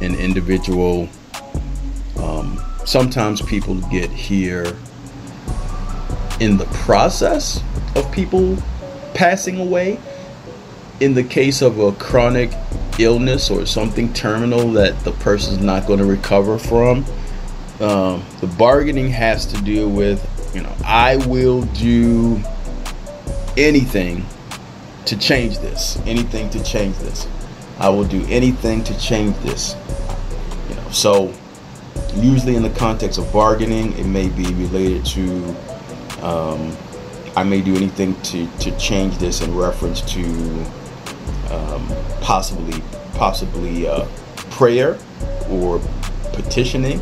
an 0.00 0.14
individual. 0.14 1.08
Um, 2.18 2.60
sometimes 2.84 3.42
people 3.42 3.76
get 3.90 4.10
here 4.10 4.76
in 6.40 6.56
the 6.56 6.68
process 6.84 7.62
of 7.96 8.10
people 8.12 8.56
passing 9.14 9.60
away 9.60 9.98
in 11.00 11.14
the 11.14 11.22
case 11.22 11.62
of 11.62 11.78
a 11.78 11.92
chronic 11.92 12.50
illness 12.98 13.50
or 13.50 13.64
something 13.66 14.12
terminal 14.12 14.72
that 14.72 14.98
the 15.04 15.12
person 15.12 15.54
is 15.54 15.60
not 15.60 15.86
going 15.86 15.98
to 15.98 16.04
recover 16.04 16.58
from, 16.58 17.04
um, 17.80 18.24
the 18.40 18.46
bargaining 18.58 19.08
has 19.08 19.46
to 19.46 19.60
do 19.62 19.88
with, 19.88 20.24
you 20.54 20.62
know, 20.62 20.74
I 20.84 21.16
will 21.16 21.62
do 21.62 22.42
anything 23.56 24.26
to 25.04 25.16
change 25.16 25.58
this, 25.58 25.98
anything 26.04 26.50
to 26.50 26.62
change 26.64 26.96
this. 26.98 27.26
I 27.78 27.88
will 27.88 28.04
do 28.04 28.26
anything 28.28 28.82
to 28.84 28.98
change 28.98 29.36
this. 29.38 29.76
You 30.68 30.74
know, 30.74 30.90
so 30.90 31.32
usually 32.16 32.56
in 32.56 32.62
the 32.62 32.70
context 32.70 33.18
of 33.18 33.32
bargaining, 33.32 33.96
it 33.96 34.06
may 34.06 34.28
be 34.28 34.46
related 34.54 35.06
to 35.06 35.56
um, 36.22 36.76
I 37.36 37.44
may 37.44 37.60
do 37.60 37.76
anything 37.76 38.20
to, 38.22 38.48
to 38.58 38.76
change 38.78 39.18
this 39.18 39.42
in 39.42 39.54
reference 39.54 40.00
to 40.12 40.66
um, 41.50 41.88
possibly 42.20 42.82
possibly 43.14 43.88
uh, 43.88 44.06
prayer 44.50 44.98
or 45.50 45.80
petitioning 46.32 47.00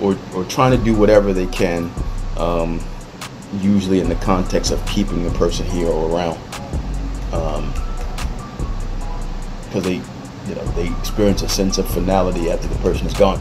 or, 0.00 0.16
or 0.34 0.44
trying 0.44 0.76
to 0.76 0.84
do 0.84 0.94
whatever 0.94 1.32
they 1.32 1.46
can 1.46 1.90
um, 2.36 2.80
usually 3.60 4.00
in 4.00 4.08
the 4.08 4.14
context 4.16 4.70
of 4.70 4.84
keeping 4.86 5.24
the 5.24 5.30
person 5.32 5.66
here 5.66 5.88
or 5.88 6.10
around. 6.10 6.38
Because 9.64 9.76
um, 9.76 9.82
they 9.82 9.94
you 9.94 10.54
know 10.54 10.64
they 10.72 10.88
experience 10.98 11.42
a 11.42 11.48
sense 11.48 11.78
of 11.78 11.88
finality 11.88 12.50
after 12.50 12.68
the 12.68 12.76
person 12.76 13.06
is 13.06 13.14
gone. 13.14 13.40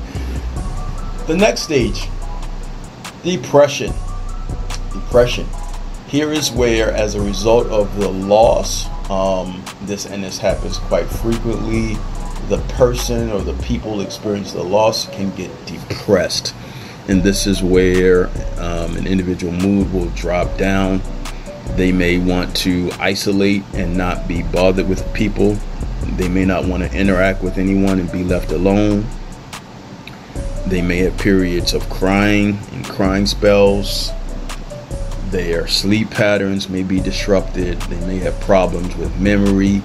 The 1.28 1.36
next 1.38 1.62
stage 1.62 2.08
depression. 3.24 3.94
Depression. 4.94 5.48
Here 6.08 6.32
is 6.32 6.52
where 6.52 6.92
as 6.92 7.16
a 7.16 7.22
result 7.22 7.68
of 7.68 7.96
the 7.98 8.10
loss 8.10 8.88
um, 9.10 9.64
this 9.82 10.06
and 10.06 10.24
this 10.24 10.38
happens 10.38 10.78
quite 10.78 11.06
frequently. 11.06 11.96
The 12.48 12.64
person 12.70 13.32
or 13.32 13.42
the 13.42 13.54
people 13.64 14.02
experience 14.02 14.54
the 14.54 14.64
loss 14.64 15.08
can 15.10 15.36
get 15.36 15.52
depressed, 15.66 16.54
and 17.08 17.22
this 17.22 17.46
is 17.46 17.62
where 17.62 18.28
um, 18.58 18.96
an 18.98 19.08
individual 19.08 19.54
mood 19.54 19.92
will 19.94 20.10
drop 20.10 20.58
down. 20.58 21.02
They 21.76 21.92
may 21.92 22.18
want 22.18 22.56
to 22.58 22.90
isolate 23.00 23.64
and 23.74 23.96
not 23.96 24.28
be 24.28 24.44
bothered 24.44 24.90
with 24.90 25.14
people. 25.14 25.58
They 26.18 26.28
may 26.28 26.46
not 26.46 26.66
want 26.66 26.84
to 26.84 26.92
interact 26.98 27.44
with 27.44 27.58
anyone 27.58 28.00
and 28.00 28.12
be 28.12 28.24
left 28.24 28.52
alone. 28.52 29.06
They 30.66 30.82
may 30.82 30.98
have 30.98 31.18
periods 31.18 31.74
of 31.74 31.90
crying 31.90 32.60
and 32.72 32.86
crying 32.86 33.26
spells 33.26 34.12
their 35.32 35.68
sleep 35.68 36.10
patterns 36.10 36.70
may 36.70 36.84
be 36.84 37.00
disrupted. 37.00 37.80
They 37.84 38.00
may 38.08 38.18
have 38.20 38.40
problems 38.42 38.96
with 38.96 39.18
memory, 39.20 39.80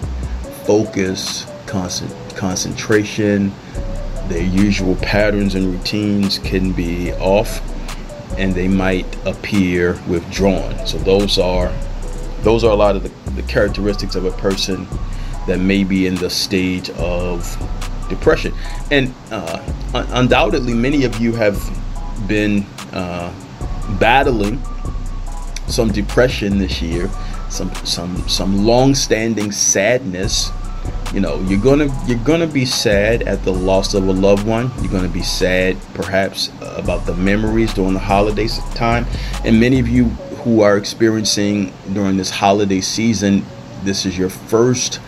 focus, 0.64 1.46
concentration. 1.66 3.52
Their 4.28 4.42
usual 4.42 4.96
patterns 4.96 5.54
and 5.54 5.66
routines 5.66 6.38
can 6.38 6.72
be 6.72 7.12
off 7.14 7.60
and 8.38 8.54
they 8.54 8.68
might 8.68 9.06
appear 9.26 10.00
withdrawn. 10.08 10.86
So 10.86 10.98
those 10.98 11.38
are 11.38 11.72
those 12.40 12.64
are 12.64 12.70
a 12.70 12.76
lot 12.76 12.96
of 12.96 13.02
the, 13.02 13.30
the 13.30 13.42
characteristics 13.42 14.14
of 14.16 14.24
a 14.24 14.30
person 14.32 14.86
that 15.46 15.58
may 15.60 15.84
be 15.84 16.06
in 16.06 16.14
the 16.16 16.30
stage 16.30 16.90
of 16.90 17.56
depression. 18.08 18.54
And 18.90 19.14
uh, 19.30 19.62
undoubtedly, 19.94 20.74
many 20.74 21.04
of 21.04 21.18
you 21.20 21.32
have 21.32 21.58
been 22.26 22.66
uh, 22.92 23.32
battling 23.98 24.62
some 25.66 25.90
depression 25.90 26.58
this 26.58 26.82
year, 26.82 27.08
some 27.48 27.72
some 27.84 28.16
some 28.28 28.64
long-standing 28.64 29.52
sadness. 29.52 30.50
You 31.12 31.20
know, 31.20 31.40
you're 31.42 31.60
gonna 31.60 31.88
you're 32.06 32.18
gonna 32.18 32.46
be 32.46 32.64
sad 32.64 33.22
at 33.22 33.44
the 33.44 33.52
loss 33.52 33.94
of 33.94 34.06
a 34.08 34.12
loved 34.12 34.46
one. 34.46 34.70
You're 34.80 34.92
gonna 34.92 35.08
be 35.08 35.22
sad, 35.22 35.76
perhaps, 35.94 36.50
about 36.60 37.06
the 37.06 37.14
memories 37.14 37.72
during 37.72 37.94
the 37.94 38.00
holidays 38.00 38.58
time. 38.74 39.06
And 39.44 39.60
many 39.60 39.78
of 39.78 39.88
you 39.88 40.06
who 40.44 40.60
are 40.60 40.76
experiencing 40.76 41.72
during 41.92 42.16
this 42.16 42.30
holiday 42.30 42.80
season, 42.80 43.46
this 43.82 44.04
is 44.04 44.18
your 44.18 44.28
first 44.28 45.00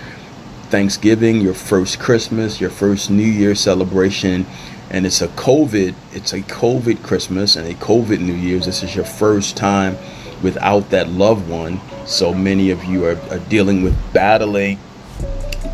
Thanksgiving, 0.70 1.40
your 1.40 1.54
first 1.54 1.98
Christmas, 1.98 2.60
your 2.60 2.70
first 2.70 3.10
New 3.10 3.26
Year 3.26 3.54
celebration, 3.54 4.46
and 4.90 5.04
it's 5.04 5.20
a 5.20 5.28
COVID, 5.28 5.94
it's 6.12 6.32
a 6.32 6.40
COVID 6.40 7.02
Christmas 7.02 7.56
and 7.56 7.68
a 7.68 7.74
COVID 7.74 8.20
New 8.20 8.34
Year's. 8.34 8.66
This 8.66 8.82
is 8.82 8.94
your 8.94 9.04
first 9.04 9.56
time 9.56 9.96
without 10.42 10.90
that 10.90 11.08
loved 11.08 11.48
one 11.48 11.80
So 12.06 12.32
many 12.32 12.70
of 12.70 12.84
you 12.84 13.04
are, 13.04 13.18
are 13.30 13.40
dealing 13.50 13.82
with 13.82 13.96
battling 14.12 14.78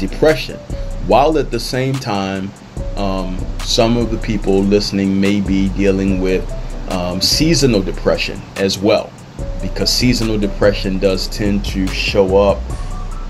depression, 0.00 0.58
while 1.06 1.36
at 1.36 1.50
the 1.50 1.60
same 1.60 1.94
time, 1.94 2.50
um, 2.96 3.38
some 3.60 3.98
of 3.98 4.10
the 4.10 4.16
people 4.16 4.62
listening 4.62 5.20
may 5.20 5.42
be 5.42 5.68
dealing 5.70 6.22
with 6.22 6.50
um, 6.90 7.20
seasonal 7.20 7.82
depression 7.82 8.40
as 8.56 8.78
well, 8.78 9.12
because 9.60 9.92
seasonal 9.92 10.38
depression 10.38 10.98
does 10.98 11.28
tend 11.28 11.64
to 11.66 11.86
show 11.88 12.38
up 12.38 12.58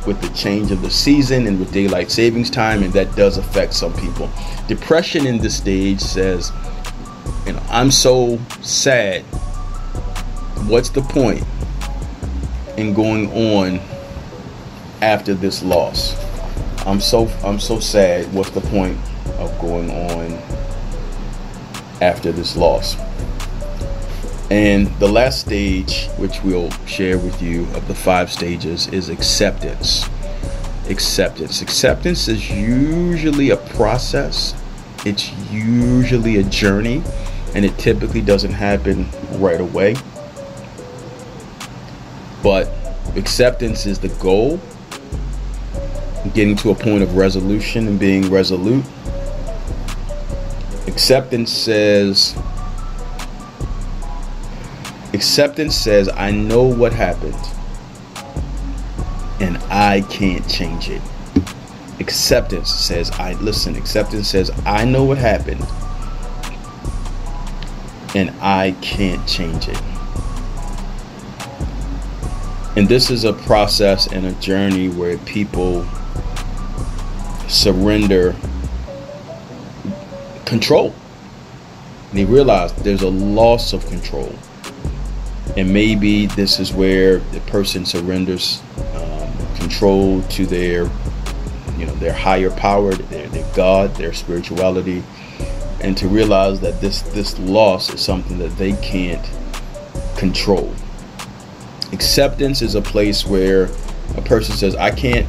with 0.06 0.20
the 0.20 0.28
change 0.28 0.70
of 0.70 0.80
the 0.80 0.90
season 0.90 1.48
and 1.48 1.58
with 1.58 1.72
daylight 1.72 2.10
savings 2.10 2.50
time, 2.50 2.84
and 2.84 2.92
that 2.92 3.14
does 3.16 3.36
affect 3.36 3.74
some 3.74 3.92
people. 3.94 4.30
Depression 4.68 5.26
in 5.26 5.38
this 5.38 5.56
stage 5.56 6.00
says, 6.00 6.52
you 7.46 7.52
know, 7.52 7.62
I'm 7.68 7.90
so 7.90 8.38
sad. 8.60 9.24
What's 10.66 10.90
the 10.90 11.02
point 11.02 11.44
in 12.76 12.94
going 12.94 13.30
on 13.32 13.80
after 15.02 15.34
this 15.34 15.62
loss? 15.62 16.14
I'm 16.86 17.00
so 17.00 17.28
I'm 17.44 17.58
so 17.58 17.80
sad. 17.80 18.32
What's 18.32 18.50
the 18.50 18.60
point 18.60 18.96
of 19.38 19.58
going 19.60 19.90
on 19.90 20.32
after 22.00 22.32
this 22.32 22.56
loss? 22.56 22.96
And 24.50 24.86
the 24.98 25.08
last 25.08 25.40
stage, 25.40 26.08
which 26.16 26.42
we'll 26.42 26.70
share 26.86 27.18
with 27.18 27.42
you 27.42 27.62
of 27.74 27.88
the 27.88 27.94
five 27.94 28.30
stages, 28.30 28.86
is 28.88 29.08
acceptance. 29.08 30.08
Acceptance. 30.88 31.60
Acceptance 31.60 32.28
is 32.28 32.50
usually 32.50 33.50
a 33.50 33.56
process, 33.56 34.54
it's 35.04 35.32
usually 35.50 36.36
a 36.36 36.42
journey, 36.44 37.02
and 37.54 37.64
it 37.64 37.76
typically 37.78 38.20
doesn't 38.20 38.52
happen 38.52 39.08
right 39.40 39.60
away. 39.60 39.96
But 42.42 42.68
acceptance 43.16 43.86
is 43.86 43.98
the 43.98 44.08
goal, 44.08 44.60
getting 46.34 46.56
to 46.56 46.70
a 46.70 46.74
point 46.74 47.02
of 47.02 47.16
resolution 47.16 47.86
and 47.88 47.98
being 47.98 48.30
resolute. 48.30 48.84
Acceptance 50.86 51.52
says, 51.52 52.36
Acceptance 55.14 55.76
says, 55.76 56.08
I 56.08 56.30
know 56.30 56.62
what 56.62 56.94
happened 56.94 57.36
and 59.40 59.58
I 59.70 60.00
can't 60.08 60.48
change 60.48 60.88
it. 60.88 61.02
Acceptance 62.00 62.70
says, 62.70 63.10
I 63.12 63.34
listen, 63.34 63.76
acceptance 63.76 64.28
says, 64.28 64.50
I 64.64 64.86
know 64.86 65.04
what 65.04 65.18
happened 65.18 65.60
and 68.14 68.30
I 68.40 68.74
can't 68.80 69.26
change 69.28 69.68
it. 69.68 69.91
And 72.76 72.88
this 72.88 73.10
is 73.10 73.24
a 73.24 73.32
process 73.32 74.06
and 74.10 74.26
a 74.26 74.32
journey 74.40 74.88
where 74.88 75.18
people 75.18 75.86
surrender 77.48 78.34
control. 80.44 80.94
They 82.12 82.24
realize 82.24 82.72
there's 82.74 83.02
a 83.02 83.10
loss 83.10 83.72
of 83.72 83.86
control 83.86 84.34
and 85.56 85.72
maybe 85.72 86.26
this 86.26 86.58
is 86.58 86.72
where 86.72 87.18
the 87.18 87.40
person 87.40 87.84
surrenders 87.84 88.62
um, 88.94 89.56
control 89.56 90.22
to 90.22 90.46
their 90.46 90.84
you 91.76 91.86
know 91.86 91.94
their 91.96 92.12
higher 92.12 92.50
power 92.50 92.94
their, 92.94 93.28
their 93.28 93.54
god 93.54 93.94
their 93.96 94.12
spirituality 94.12 95.02
and 95.80 95.96
to 95.96 96.08
realize 96.08 96.60
that 96.60 96.80
this 96.80 97.02
this 97.02 97.38
loss 97.38 97.92
is 97.92 98.00
something 98.00 98.38
that 98.38 98.56
they 98.56 98.72
can't 98.74 99.28
control 100.16 100.72
acceptance 101.92 102.62
is 102.62 102.74
a 102.74 102.82
place 102.82 103.26
where 103.26 103.64
a 104.16 104.22
person 104.22 104.54
says 104.54 104.74
i 104.76 104.90
can't 104.90 105.26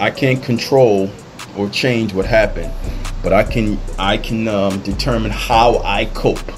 i 0.00 0.10
can't 0.10 0.42
control 0.42 1.10
or 1.56 1.68
change 1.68 2.14
what 2.14 2.26
happened 2.26 2.72
but 3.22 3.32
i 3.32 3.42
can 3.42 3.78
i 3.98 4.16
can 4.16 4.48
um, 4.48 4.80
determine 4.82 5.30
how 5.30 5.78
i 5.84 6.04
cope 6.06 6.52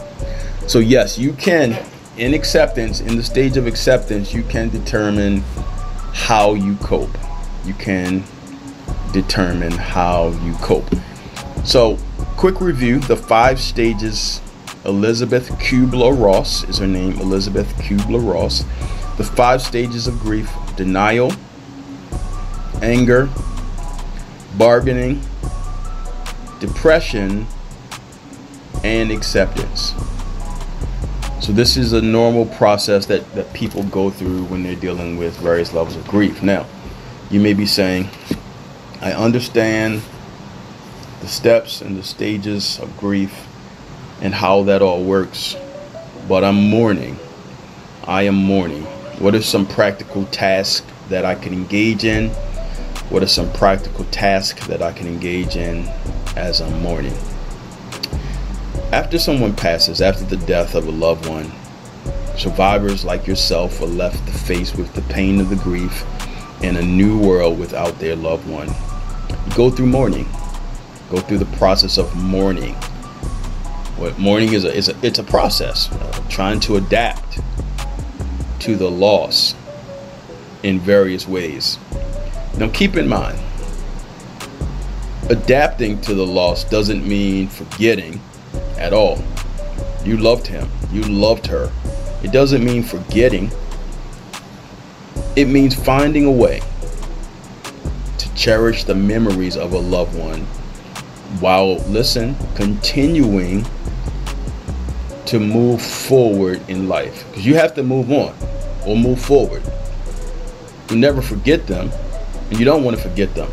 so 0.66 0.78
yes 0.78 1.18
you 1.18 1.32
can 1.32 1.84
in 2.16 2.34
acceptance, 2.34 3.00
in 3.00 3.16
the 3.16 3.22
stage 3.22 3.56
of 3.56 3.66
acceptance, 3.66 4.34
you 4.34 4.42
can 4.42 4.68
determine 4.68 5.42
how 6.12 6.54
you 6.54 6.76
cope. 6.76 7.16
You 7.64 7.74
can 7.74 8.22
determine 9.12 9.72
how 9.72 10.28
you 10.44 10.54
cope. 10.54 10.88
So, 11.64 11.96
quick 12.36 12.60
review 12.60 12.98
the 12.98 13.16
five 13.16 13.60
stages. 13.60 14.40
Elizabeth 14.84 15.48
Kubler 15.52 16.12
Ross 16.12 16.64
is 16.64 16.78
her 16.78 16.86
name, 16.86 17.12
Elizabeth 17.20 17.68
Kubler 17.76 18.20
Ross. 18.20 18.64
The 19.16 19.24
five 19.24 19.62
stages 19.62 20.06
of 20.06 20.18
grief 20.18 20.50
denial, 20.76 21.32
anger, 22.82 23.28
bargaining, 24.58 25.22
depression, 26.58 27.46
and 28.82 29.10
acceptance. 29.12 29.94
So 31.40 31.52
this 31.52 31.76
is 31.76 31.92
a 31.92 32.02
normal 32.02 32.46
process 32.46 33.06
that, 33.06 33.32
that 33.34 33.52
people 33.52 33.82
go 33.84 34.10
through 34.10 34.44
when 34.44 34.62
they're 34.62 34.74
dealing 34.74 35.16
with 35.16 35.36
various 35.38 35.72
levels 35.72 35.96
of 35.96 36.06
grief. 36.08 36.42
Now, 36.42 36.66
you 37.30 37.40
may 37.40 37.52
be 37.52 37.66
saying, 37.66 38.08
I 39.00 39.12
understand 39.12 40.02
the 41.20 41.28
steps 41.28 41.80
and 41.80 41.96
the 41.96 42.02
stages 42.02 42.78
of 42.78 42.96
grief 42.96 43.46
and 44.22 44.32
how 44.32 44.62
that 44.62 44.80
all 44.80 45.04
works, 45.04 45.56
but 46.28 46.44
I'm 46.44 46.70
mourning. 46.70 47.18
I 48.04 48.22
am 48.22 48.36
mourning. 48.36 48.84
What 49.18 49.34
are 49.34 49.42
some 49.42 49.66
practical 49.66 50.24
tasks 50.26 50.86
that 51.08 51.24
I 51.24 51.34
can 51.34 51.52
engage 51.52 52.04
in? 52.04 52.30
What 53.10 53.22
are 53.22 53.28
some 53.28 53.52
practical 53.52 54.04
tasks 54.06 54.66
that 54.68 54.80
I 54.80 54.92
can 54.92 55.06
engage 55.06 55.56
in 55.56 55.86
as 56.36 56.62
I'm 56.62 56.82
mourning? 56.82 57.14
After 58.92 59.18
someone 59.18 59.54
passes, 59.54 60.00
after 60.00 60.24
the 60.24 60.36
death 60.46 60.74
of 60.74 60.86
a 60.86 60.90
loved 60.90 61.26
one, 61.26 61.50
survivors 62.36 63.04
like 63.04 63.26
yourself 63.26 63.80
are 63.80 63.86
left 63.86 64.24
to 64.26 64.32
face 64.32 64.74
with 64.74 64.92
the 64.94 65.02
pain 65.02 65.40
of 65.40 65.50
the 65.50 65.56
grief 65.56 66.04
in 66.62 66.76
a 66.76 66.82
new 66.82 67.18
world 67.18 67.58
without 67.58 67.98
their 67.98 68.14
loved 68.14 68.48
one. 68.48 68.68
You 68.68 69.56
go 69.56 69.70
through 69.70 69.86
mourning, 69.86 70.28
go 71.10 71.18
through 71.18 71.38
the 71.38 71.56
process 71.56 71.98
of 71.98 72.14
mourning. 72.16 72.76
Mourning 74.18 74.52
is 74.52 74.64
a, 74.64 74.74
is 74.74 74.88
a 74.88 74.96
it's 75.06 75.18
a 75.18 75.24
process, 75.24 75.90
uh, 75.92 76.24
trying 76.28 76.60
to 76.60 76.76
adapt 76.76 77.40
to 78.60 78.76
the 78.76 78.90
loss 78.90 79.54
in 80.62 80.80
various 80.80 81.26
ways. 81.26 81.78
Now 82.58 82.68
keep 82.70 82.96
in 82.96 83.08
mind, 83.08 83.38
adapting 85.28 86.00
to 86.02 86.14
the 86.14 86.26
loss 86.26 86.64
doesn't 86.64 87.06
mean 87.06 87.48
forgetting 87.48 88.20
at 88.76 88.92
all. 88.92 89.22
You 90.04 90.16
loved 90.16 90.46
him. 90.46 90.68
You 90.90 91.02
loved 91.02 91.46
her. 91.46 91.70
It 92.22 92.32
doesn't 92.32 92.64
mean 92.64 92.82
forgetting. 92.82 93.50
It 95.36 95.46
means 95.46 95.74
finding 95.74 96.24
a 96.24 96.30
way 96.30 96.60
to 98.18 98.34
cherish 98.34 98.84
the 98.84 98.94
memories 98.94 99.56
of 99.56 99.72
a 99.72 99.78
loved 99.78 100.18
one 100.18 100.40
while, 101.40 101.76
listen, 101.88 102.36
continuing 102.54 103.64
to 105.32 105.40
move 105.40 105.80
forward 105.80 106.60
in 106.68 106.88
life. 106.88 107.26
Because 107.28 107.46
you 107.46 107.54
have 107.54 107.74
to 107.76 107.82
move 107.82 108.12
on 108.12 108.34
or 108.86 108.94
move 108.94 109.18
forward. 109.18 109.62
You 110.90 110.96
never 110.96 111.22
forget 111.22 111.66
them, 111.66 111.90
and 112.50 112.58
you 112.58 112.66
don't 112.66 112.84
want 112.84 112.98
to 112.98 113.02
forget 113.02 113.34
them. 113.34 113.50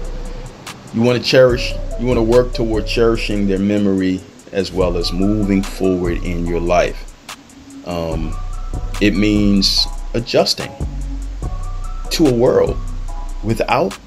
You 0.94 1.02
want 1.02 1.24
to 1.24 1.24
cherish, 1.24 1.72
you 1.98 2.06
want 2.06 2.18
to 2.18 2.22
work 2.22 2.54
toward 2.54 2.86
cherishing 2.86 3.48
their 3.48 3.60
memory 3.60 4.20
as 4.52 4.74
well 4.74 4.98
as 4.98 5.13
moving 5.13 5.63
forward 5.63 6.22
in 6.22 6.46
your 6.46 6.60
life. 6.60 7.15
Um, 7.88 8.36
it 9.00 9.15
means 9.15 9.88
adjusting 10.13 10.74
to 12.10 12.28
a 12.28 12.34
world 12.34 12.78
without 13.42 13.98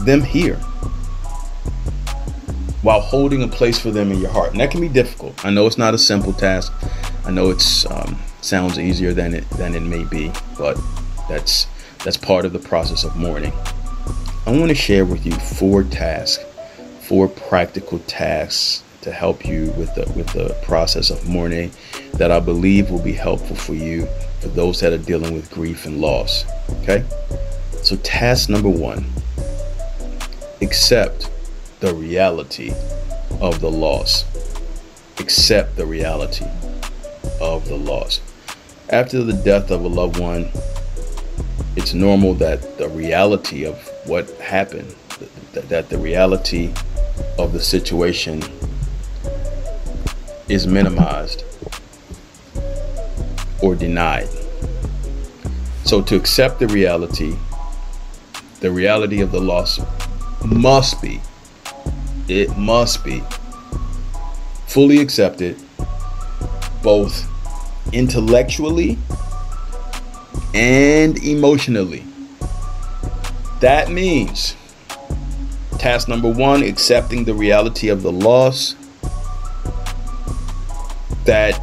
them 0.00 0.22
here 0.22 0.58
while 2.84 3.00
holding 3.00 3.42
a 3.42 3.48
place 3.48 3.78
for 3.78 3.90
them 3.90 4.12
in 4.12 4.20
your 4.20 4.30
heart. 4.30 4.52
And 4.52 4.60
that 4.60 4.70
can 4.70 4.80
be 4.80 4.88
difficult. 4.88 5.42
I 5.44 5.50
know 5.50 5.66
it's 5.66 5.78
not 5.78 5.94
a 5.94 5.98
simple 5.98 6.34
task. 6.34 6.72
I 7.24 7.30
know 7.30 7.50
it's 7.50 7.90
um, 7.90 8.18
sounds 8.42 8.78
easier 8.78 9.14
than 9.14 9.34
it 9.34 9.48
than 9.50 9.74
it 9.74 9.80
may 9.80 10.04
be, 10.04 10.30
but 10.58 10.78
that's 11.28 11.66
that's 12.04 12.18
part 12.18 12.44
of 12.44 12.52
the 12.52 12.58
process 12.58 13.02
of 13.02 13.16
mourning. 13.16 13.52
I 14.46 14.52
want 14.52 14.68
to 14.68 14.74
share 14.74 15.06
with 15.06 15.24
you 15.24 15.32
four 15.32 15.82
tasks, 15.82 16.44
four 17.00 17.26
practical 17.26 17.98
tasks 18.00 18.84
to 19.00 19.10
help 19.10 19.46
you 19.46 19.70
with 19.72 19.94
the 19.94 20.02
with 20.14 20.28
the 20.34 20.54
process 20.62 21.08
of 21.08 21.26
mourning 21.26 21.70
that 22.14 22.30
I 22.30 22.38
believe 22.38 22.90
will 22.90 23.02
be 23.02 23.12
helpful 23.12 23.56
for 23.56 23.74
you 23.74 24.06
for 24.40 24.48
those 24.48 24.80
that 24.80 24.92
are 24.92 24.98
dealing 24.98 25.32
with 25.32 25.50
grief 25.50 25.86
and 25.86 26.02
loss. 26.02 26.44
Okay? 26.82 27.02
So 27.82 27.96
task 27.96 28.48
number 28.50 28.68
1, 28.68 29.04
accept 30.62 31.30
the 31.84 31.94
reality 31.94 32.72
of 33.42 33.60
the 33.60 33.70
loss. 33.70 34.24
Accept 35.18 35.76
the 35.76 35.84
reality 35.84 36.46
of 37.42 37.68
the 37.68 37.76
loss. 37.76 38.22
After 38.88 39.22
the 39.22 39.34
death 39.34 39.70
of 39.70 39.84
a 39.84 39.88
loved 39.88 40.18
one, 40.18 40.48
it's 41.76 41.92
normal 41.92 42.32
that 42.36 42.78
the 42.78 42.88
reality 42.88 43.66
of 43.66 43.76
what 44.06 44.30
happened, 44.40 44.94
that, 45.52 45.90
the 45.90 45.98
reality 45.98 46.72
of 47.38 47.52
the 47.52 47.60
situation 47.60 48.42
is 50.48 50.66
minimized 50.66 51.44
or 53.62 53.74
denied. 53.74 54.30
So 55.84 56.00
to 56.00 56.16
accept 56.16 56.60
the 56.60 56.68
reality, 56.68 57.36
the 58.60 58.70
reality 58.70 59.20
of 59.20 59.32
the 59.32 59.40
loss 59.40 59.80
must 60.46 61.02
be, 61.02 61.20
it 62.28 62.56
must 62.56 63.04
be 63.04 63.22
fully 64.66 64.98
accepted 64.98 65.56
both 66.82 67.28
intellectually 67.92 68.98
and 70.54 71.18
emotionally. 71.22 72.04
That 73.60 73.90
means 73.90 74.56
task 75.78 76.08
number 76.08 76.30
one, 76.30 76.62
accepting 76.62 77.24
the 77.24 77.34
reality 77.34 77.88
of 77.88 78.02
the 78.02 78.12
loss. 78.12 78.74
That 81.24 81.60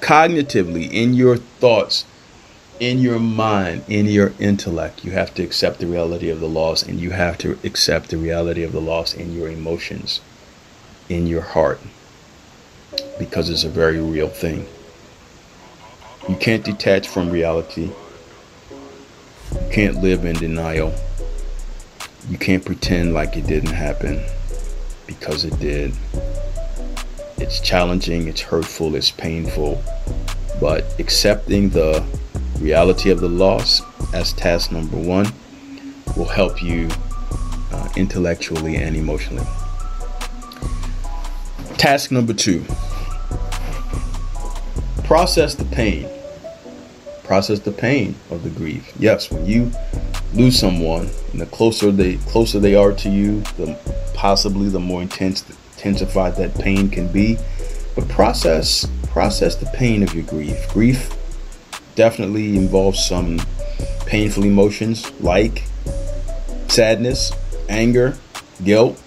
cognitively, 0.00 0.90
in 0.92 1.14
your 1.14 1.36
thoughts, 1.36 2.04
in 2.80 2.98
your 2.98 3.18
mind, 3.18 3.84
in 3.88 4.06
your 4.06 4.32
intellect, 4.38 5.04
you 5.04 5.10
have 5.10 5.34
to 5.34 5.42
accept 5.42 5.78
the 5.78 5.86
reality 5.86 6.30
of 6.30 6.40
the 6.40 6.48
loss 6.48 6.82
and 6.82 6.98
you 6.98 7.10
have 7.10 7.36
to 7.36 7.58
accept 7.62 8.08
the 8.08 8.16
reality 8.16 8.62
of 8.62 8.72
the 8.72 8.80
loss 8.80 9.12
in 9.12 9.34
your 9.34 9.50
emotions, 9.50 10.22
in 11.10 11.26
your 11.26 11.42
heart, 11.42 11.78
because 13.18 13.50
it's 13.50 13.64
a 13.64 13.68
very 13.68 14.00
real 14.00 14.28
thing. 14.28 14.66
You 16.26 16.36
can't 16.36 16.64
detach 16.64 17.06
from 17.06 17.28
reality. 17.28 17.90
You 19.52 19.70
can't 19.70 20.00
live 20.00 20.24
in 20.24 20.36
denial. 20.36 20.94
You 22.30 22.38
can't 22.38 22.64
pretend 22.64 23.12
like 23.12 23.36
it 23.36 23.46
didn't 23.46 23.74
happen 23.74 24.24
because 25.06 25.44
it 25.44 25.58
did. 25.58 25.92
It's 27.36 27.60
challenging, 27.60 28.26
it's 28.26 28.40
hurtful, 28.40 28.94
it's 28.94 29.10
painful, 29.10 29.82
but 30.60 30.84
accepting 30.98 31.70
the 31.70 32.04
reality 32.60 33.10
of 33.10 33.20
the 33.20 33.28
loss 33.28 33.82
as 34.12 34.32
task 34.32 34.70
number 34.70 34.96
one 34.96 35.32
will 36.16 36.26
help 36.26 36.62
you 36.62 36.88
uh, 37.72 37.88
intellectually 37.96 38.76
and 38.76 38.96
emotionally. 38.96 39.46
Task 41.78 42.10
number 42.10 42.34
two 42.34 42.64
process 45.04 45.54
the 45.54 45.64
pain. 45.64 46.08
Process 47.24 47.60
the 47.60 47.72
pain 47.72 48.14
of 48.30 48.42
the 48.42 48.50
grief. 48.50 48.92
Yes, 48.98 49.30
when 49.30 49.46
you 49.46 49.72
lose 50.34 50.58
someone, 50.58 51.10
and 51.32 51.40
the 51.40 51.46
closer 51.46 51.90
they 51.90 52.16
closer 52.28 52.60
they 52.60 52.74
are 52.74 52.92
to 52.92 53.08
you, 53.08 53.40
the 53.56 53.78
possibly 54.14 54.68
the 54.68 54.78
more 54.78 55.02
intense 55.02 55.44
intensified 55.76 56.36
that 56.36 56.54
pain 56.56 56.90
can 56.90 57.08
be. 57.08 57.38
But 57.96 58.08
process 58.08 58.86
process 59.08 59.56
the 59.56 59.66
pain 59.74 60.02
of 60.02 60.14
your 60.14 60.24
grief. 60.24 60.68
Grief 60.68 61.10
definitely 61.94 62.56
involves 62.56 63.04
some 63.04 63.40
painful 64.06 64.44
emotions 64.44 65.10
like 65.20 65.64
sadness, 66.68 67.32
anger, 67.68 68.16
guilt, 68.64 69.00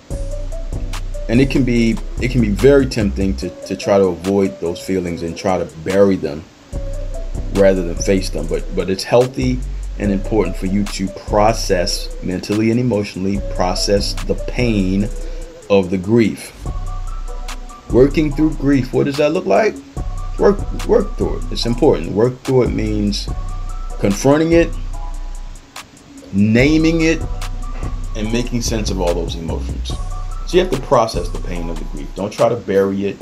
and 1.30 1.40
it 1.40 1.50
can 1.50 1.64
be 1.64 1.98
it 2.22 2.32
can 2.32 2.42
be 2.42 2.50
very 2.50 2.86
tempting 2.86 3.36
to, 3.38 3.50
to 3.66 3.76
try 3.76 3.98
to 3.98 4.06
avoid 4.06 4.60
those 4.60 4.80
feelings 4.80 5.24
and 5.24 5.38
try 5.38 5.58
to 5.58 5.66
bury 5.78 6.16
them 6.16 6.44
rather 7.54 7.84
than 7.84 7.96
face 7.96 8.30
them. 8.30 8.48
But 8.48 8.64
but 8.76 8.90
it's 8.90 9.04
healthy 9.04 9.60
and 10.00 10.12
important 10.12 10.56
for 10.56 10.66
you 10.66 10.84
to 10.86 11.08
process 11.08 12.10
mentally 12.24 12.72
and 12.72 12.80
emotionally 12.80 13.40
process 13.56 14.14
the 14.26 14.36
pain 14.48 15.10
of 15.70 15.90
the 15.90 15.98
grief. 15.98 16.52
Working 17.92 18.34
through 18.34 18.56
grief 18.56 18.94
what 18.94 19.06
does 19.06 19.18
that 19.18 19.34
look 19.34 19.46
like 19.46 19.76
work 20.40 20.58
work 20.86 21.16
through 21.18 21.38
it 21.38 21.44
it's 21.52 21.66
important 21.66 22.12
work 22.12 22.40
through 22.42 22.64
it 22.64 22.70
means 22.70 23.30
confronting 24.00 24.54
it 24.54 24.70
naming 26.32 27.02
it 27.02 27.22
and 28.16 28.32
making 28.32 28.62
sense 28.62 28.90
of 28.90 29.00
all 29.00 29.14
those 29.14 29.36
emotions 29.36 29.92
so 30.54 30.58
you 30.58 30.64
have 30.66 30.74
to 30.74 30.82
process 30.82 31.30
the 31.30 31.40
pain 31.40 31.68
of 31.70 31.80
the 31.80 31.86
grief. 31.86 32.08
Don't 32.16 32.32
try 32.32 32.50
to 32.50 32.56
bury 32.56 33.06
it. 33.08 33.18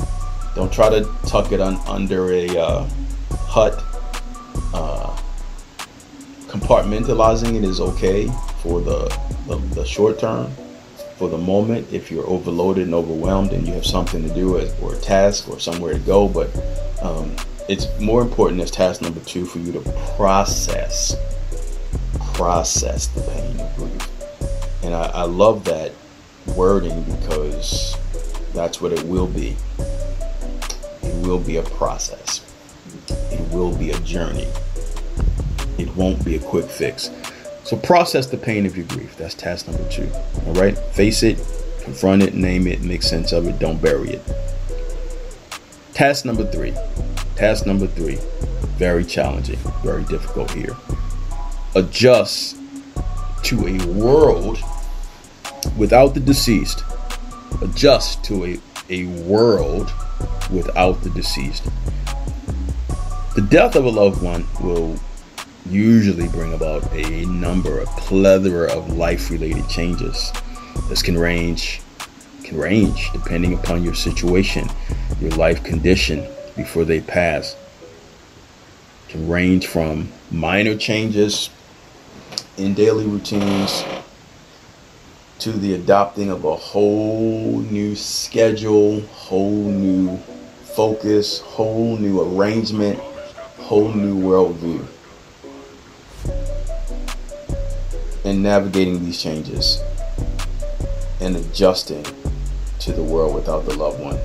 Don't 0.54 0.70
try 0.70 0.90
to 0.90 1.08
tuck 1.26 1.52
it 1.52 1.62
un- 1.62 1.80
under 1.86 2.30
a 2.32 2.46
uh, 2.58 2.88
hut. 3.48 3.82
Uh, 4.74 5.16
compartmentalizing 6.48 7.56
it 7.56 7.64
is 7.64 7.80
okay 7.80 8.26
for 8.60 8.82
the, 8.82 9.08
the, 9.46 9.56
the 9.74 9.84
short 9.86 10.18
term. 10.18 10.52
For 11.22 11.28
the 11.28 11.38
moment, 11.38 11.86
if 11.92 12.10
you're 12.10 12.26
overloaded 12.26 12.82
and 12.82 12.94
overwhelmed 12.94 13.52
and 13.52 13.64
you 13.64 13.74
have 13.74 13.86
something 13.86 14.28
to 14.28 14.34
do 14.34 14.56
or 14.56 14.94
a 14.94 14.98
task 14.98 15.48
or 15.48 15.60
somewhere 15.60 15.92
to 15.92 16.00
go, 16.00 16.26
but 16.26 16.50
um, 17.00 17.36
it's 17.68 17.86
more 18.00 18.22
important 18.22 18.60
as 18.60 18.72
task 18.72 19.00
number 19.02 19.20
two 19.20 19.46
for 19.46 19.60
you 19.60 19.70
to 19.70 19.80
process 20.16 21.14
process 22.34 23.06
the 23.06 23.20
pain 23.20 23.60
of 23.60 23.76
grief. 23.76 24.82
And 24.82 24.96
I, 24.96 25.04
I 25.14 25.22
love 25.22 25.62
that 25.66 25.92
wording 26.56 27.04
because 27.04 27.96
that's 28.52 28.80
what 28.80 28.92
it 28.92 29.04
will 29.04 29.28
be. 29.28 29.56
It 31.04 31.24
will 31.24 31.38
be 31.38 31.58
a 31.58 31.62
process. 31.62 32.40
It 33.30 33.48
will 33.52 33.76
be 33.76 33.92
a 33.92 34.00
journey. 34.00 34.48
It 35.78 35.94
won't 35.94 36.24
be 36.24 36.34
a 36.34 36.40
quick 36.40 36.68
fix. 36.68 37.10
So 37.72 37.78
process 37.78 38.26
the 38.26 38.36
pain 38.36 38.66
of 38.66 38.76
your 38.76 38.84
grief. 38.84 39.16
That's 39.16 39.32
task 39.32 39.66
number 39.66 39.88
two. 39.88 40.06
All 40.46 40.52
right? 40.52 40.76
Face 40.92 41.22
it, 41.22 41.38
confront 41.82 42.22
it, 42.22 42.34
name 42.34 42.66
it, 42.66 42.82
make 42.82 43.02
sense 43.02 43.32
of 43.32 43.46
it, 43.46 43.58
don't 43.58 43.80
bury 43.80 44.10
it. 44.10 44.22
Task 45.94 46.26
number 46.26 46.44
three. 46.44 46.74
Task 47.34 47.64
number 47.64 47.86
three. 47.86 48.18
Very 48.76 49.06
challenging, 49.06 49.56
very 49.82 50.04
difficult 50.04 50.50
here. 50.50 50.76
Adjust 51.74 52.58
to 53.44 53.66
a 53.66 53.78
world 53.86 54.58
without 55.78 56.12
the 56.12 56.20
deceased. 56.20 56.84
Adjust 57.62 58.22
to 58.24 58.44
a, 58.44 58.60
a 58.90 59.06
world 59.22 59.90
without 60.50 61.00
the 61.02 61.08
deceased. 61.08 61.64
The 63.34 63.46
death 63.48 63.76
of 63.76 63.86
a 63.86 63.90
loved 63.90 64.22
one 64.22 64.46
will 64.60 65.00
usually 65.66 66.28
bring 66.28 66.54
about 66.54 66.90
a 66.92 67.24
number, 67.26 67.80
a 67.80 67.86
plethora 67.86 68.72
of 68.72 68.96
life-related 68.96 69.68
changes. 69.68 70.32
This 70.88 71.02
can 71.02 71.18
range 71.18 71.80
can 72.42 72.58
range 72.58 73.10
depending 73.12 73.54
upon 73.54 73.82
your 73.82 73.94
situation, 73.94 74.68
your 75.20 75.30
life 75.32 75.62
condition 75.64 76.26
before 76.56 76.84
they 76.84 77.00
pass. 77.00 77.56
Can 79.08 79.28
range 79.28 79.66
from 79.66 80.08
minor 80.30 80.76
changes 80.76 81.50
in 82.58 82.74
daily 82.74 83.06
routines 83.06 83.84
to 85.38 85.52
the 85.52 85.74
adopting 85.74 86.30
of 86.30 86.44
a 86.44 86.54
whole 86.54 87.60
new 87.70 87.96
schedule, 87.96 89.00
whole 89.00 89.64
new 89.64 90.16
focus, 90.76 91.40
whole 91.40 91.96
new 91.96 92.20
arrangement, 92.20 92.98
whole 93.58 93.92
new 93.92 94.16
worldview. 94.16 94.86
And 98.24 98.42
navigating 98.42 99.04
these 99.04 99.20
changes 99.20 99.82
and 101.20 101.36
adjusting 101.36 102.04
to 102.80 102.92
the 102.92 103.02
world 103.02 103.34
without 103.34 103.64
the 103.64 103.74
loved 103.76 104.00
one. 104.00 104.18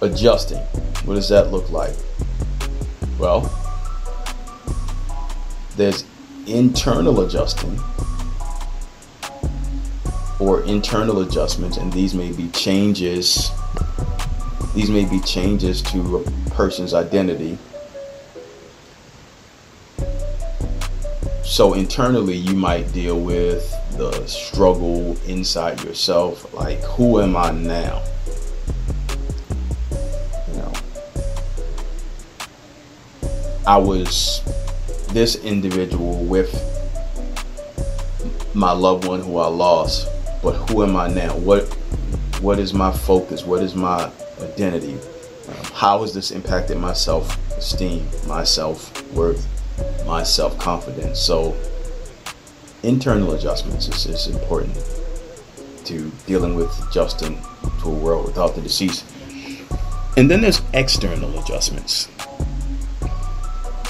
Adjusting. 0.00 0.58
What 1.04 1.14
does 1.14 1.28
that 1.28 1.50
look 1.50 1.70
like? 1.70 1.94
Well, 3.18 3.50
there's 5.76 6.04
internal 6.46 7.20
adjusting 7.20 7.78
or 10.38 10.62
internal 10.64 11.20
adjustments, 11.20 11.76
and 11.76 11.92
these 11.92 12.14
may 12.14 12.32
be 12.32 12.48
changes. 12.48 13.50
These 14.74 14.90
may 14.90 15.06
be 15.06 15.20
changes 15.20 15.80
to 15.82 16.18
a 16.18 16.50
person's 16.50 16.92
identity. 16.92 17.58
So 21.56 21.72
internally, 21.72 22.36
you 22.36 22.54
might 22.54 22.92
deal 22.92 23.18
with 23.18 23.62
the 23.96 24.12
struggle 24.26 25.16
inside 25.26 25.82
yourself, 25.82 26.52
like 26.52 26.80
who 26.80 27.18
am 27.18 27.34
I 27.34 27.50
now? 27.50 28.02
You 30.48 30.56
know, 30.58 30.72
I 33.66 33.78
was 33.78 34.42
this 35.14 35.36
individual 35.36 36.22
with 36.24 36.52
my 38.52 38.72
loved 38.72 39.06
one 39.06 39.22
who 39.22 39.38
I 39.38 39.46
lost 39.46 40.10
but 40.42 40.56
who 40.68 40.82
am 40.82 40.94
I 40.94 41.08
now? 41.08 41.34
What 41.38 41.62
what 42.42 42.58
is 42.58 42.74
my 42.74 42.92
focus? 42.92 43.46
What 43.46 43.62
is 43.62 43.74
my 43.74 44.12
identity? 44.42 44.98
Um, 45.48 45.64
how 45.72 46.02
has 46.02 46.12
this 46.12 46.32
impacted 46.32 46.76
my 46.76 46.92
self-esteem, 46.92 48.06
my 48.26 48.44
self-worth, 48.44 49.55
my 50.06 50.22
self 50.22 50.58
confidence. 50.58 51.18
So, 51.18 51.56
internal 52.82 53.34
adjustments 53.34 53.88
is, 53.88 54.06
is 54.06 54.28
important 54.28 54.76
to 55.84 56.10
dealing 56.26 56.54
with 56.54 56.72
adjusting 56.88 57.40
to 57.80 57.88
a 57.88 57.94
world 57.94 58.26
without 58.26 58.54
the 58.54 58.60
deceased. 58.60 59.04
And 60.16 60.30
then 60.30 60.40
there's 60.40 60.62
external 60.72 61.38
adjustments. 61.40 62.08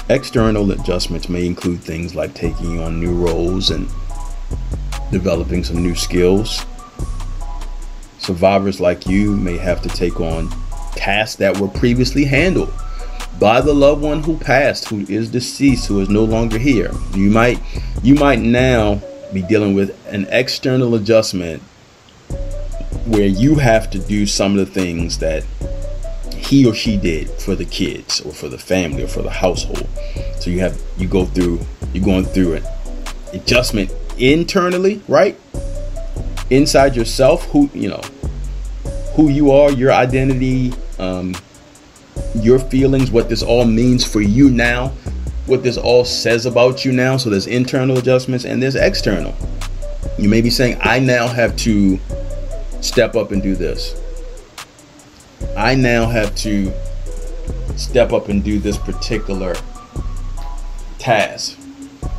External 0.09 0.71
adjustments 0.71 1.29
may 1.29 1.45
include 1.45 1.81
things 1.81 2.15
like 2.15 2.33
taking 2.33 2.79
on 2.79 2.99
new 2.99 3.13
roles 3.13 3.69
and 3.71 3.87
developing 5.11 5.63
some 5.63 5.81
new 5.83 5.95
skills. 5.95 6.65
Survivors 8.19 8.79
like 8.79 9.07
you 9.07 9.35
may 9.35 9.57
have 9.57 9.81
to 9.81 9.89
take 9.89 10.19
on 10.19 10.49
tasks 10.95 11.35
that 11.37 11.57
were 11.57 11.67
previously 11.67 12.25
handled 12.25 12.73
by 13.39 13.61
the 13.61 13.73
loved 13.73 14.01
one 14.01 14.23
who 14.23 14.37
passed, 14.37 14.89
who 14.89 15.01
is 15.07 15.29
deceased, 15.29 15.87
who 15.87 15.99
is 15.99 16.09
no 16.09 16.23
longer 16.23 16.57
here. 16.57 16.91
You 17.13 17.29
might 17.29 17.59
you 18.03 18.15
might 18.15 18.39
now 18.39 19.01
be 19.33 19.41
dealing 19.41 19.75
with 19.75 19.95
an 20.07 20.27
external 20.29 20.95
adjustment 20.95 21.61
where 23.05 23.27
you 23.27 23.55
have 23.55 23.89
to 23.91 23.99
do 23.99 24.25
some 24.25 24.57
of 24.57 24.65
the 24.65 24.71
things 24.71 25.19
that 25.19 25.43
he 26.35 26.65
or 26.65 26.73
she 26.73 26.97
did 26.97 27.29
for 27.29 27.55
the 27.55 27.65
kids 27.65 28.21
or 28.21 28.31
for 28.31 28.47
the 28.47 28.57
family 28.57 29.03
or 29.03 29.07
for 29.07 29.21
the 29.21 29.29
household. 29.29 29.87
So 30.39 30.49
you 30.49 30.59
have 30.59 30.81
you 30.97 31.07
go 31.07 31.25
through 31.25 31.59
you're 31.93 32.05
going 32.05 32.25
through 32.25 32.55
an 32.55 32.63
adjustment 33.33 33.91
internally, 34.17 35.01
right? 35.07 35.37
Inside 36.49 36.95
yourself, 36.95 37.45
who 37.51 37.69
you 37.73 37.89
know, 37.89 38.01
who 39.15 39.29
you 39.29 39.51
are, 39.51 39.71
your 39.71 39.91
identity, 39.91 40.73
um, 40.97 41.35
your 42.41 42.59
feelings, 42.59 43.11
what 43.11 43.29
this 43.29 43.43
all 43.43 43.65
means 43.65 44.05
for 44.05 44.21
you 44.21 44.49
now, 44.49 44.89
what 45.45 45.63
this 45.63 45.77
all 45.77 46.05
says 46.05 46.45
about 46.45 46.85
you 46.85 46.91
now. 46.91 47.17
So 47.17 47.29
there's 47.29 47.47
internal 47.47 47.97
adjustments 47.97 48.45
and 48.45 48.61
there's 48.61 48.75
external. 48.75 49.35
You 50.17 50.29
may 50.29 50.41
be 50.41 50.49
saying, 50.49 50.79
I 50.81 50.99
now 50.99 51.27
have 51.27 51.55
to 51.57 51.99
step 52.81 53.15
up 53.15 53.31
and 53.31 53.41
do 53.41 53.55
this. 53.55 54.01
I 55.55 55.75
now 55.75 56.07
have 56.07 56.35
to 56.37 56.73
step 57.75 58.13
up 58.13 58.29
and 58.29 58.43
do 58.43 58.59
this 58.59 58.77
particular 58.77 59.55
task 60.97 61.57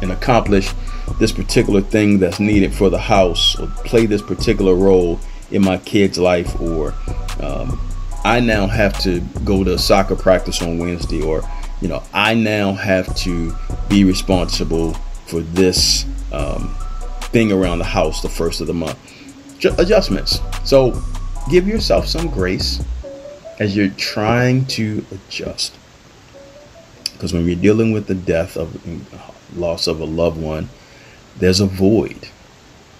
and 0.01 0.13
accomplish 0.13 0.71
this 1.19 1.33
particular 1.33 1.81
thing 1.81 2.19
that's 2.19 2.39
needed 2.39 2.75
for 2.75 2.91
the 2.91 2.99
house 2.99 3.59
or 3.59 3.67
play 3.85 4.07
this 4.07 4.23
particular 4.23 4.75
role 4.75 5.19
in 5.51 5.63
my 5.65 5.79
kid's 5.79 6.19
life 6.19 6.61
or 6.61 6.95
um, 7.41 7.81
I 8.25 8.41
now 8.41 8.67
have 8.67 8.99
to 9.01 9.21
go 9.45 9.65
to 9.65 9.79
soccer 9.79 10.17
practice 10.17 10.61
on 10.61 10.79
Wednesday, 10.79 11.23
or 11.23 11.43
you 11.81 11.89
know, 11.89 12.03
I 12.13 12.35
now 12.35 12.73
have 12.73 13.15
to 13.17 13.55
be 13.89 14.05
responsible 14.05 14.95
for 15.27 15.41
this 15.41 16.05
um, 16.33 16.75
thing 17.31 17.53
around 17.53 17.79
the 17.79 17.85
house 17.85 18.23
the 18.23 18.29
first 18.29 18.61
of 18.61 18.67
the 18.67 18.75
month. 18.75 18.99
adjustments. 19.79 20.41
So 20.65 21.01
give 21.51 21.67
yourself 21.69 22.07
some 22.07 22.29
grace 22.29 22.83
as 23.59 23.77
you're 23.77 23.89
trying 23.91 24.67
to 24.67 25.05
adjust. 25.11 25.77
Because 27.13 27.33
when 27.33 27.47
you're 27.47 27.57
dealing 27.57 27.93
with 27.93 28.07
the 28.07 28.15
death 28.15 28.57
of 28.57 28.81
loss 29.57 29.87
of 29.87 30.01
a 30.01 30.05
loved 30.05 30.41
one, 30.41 30.69
there's 31.39 31.61
a 31.61 31.67
void. 31.67 32.29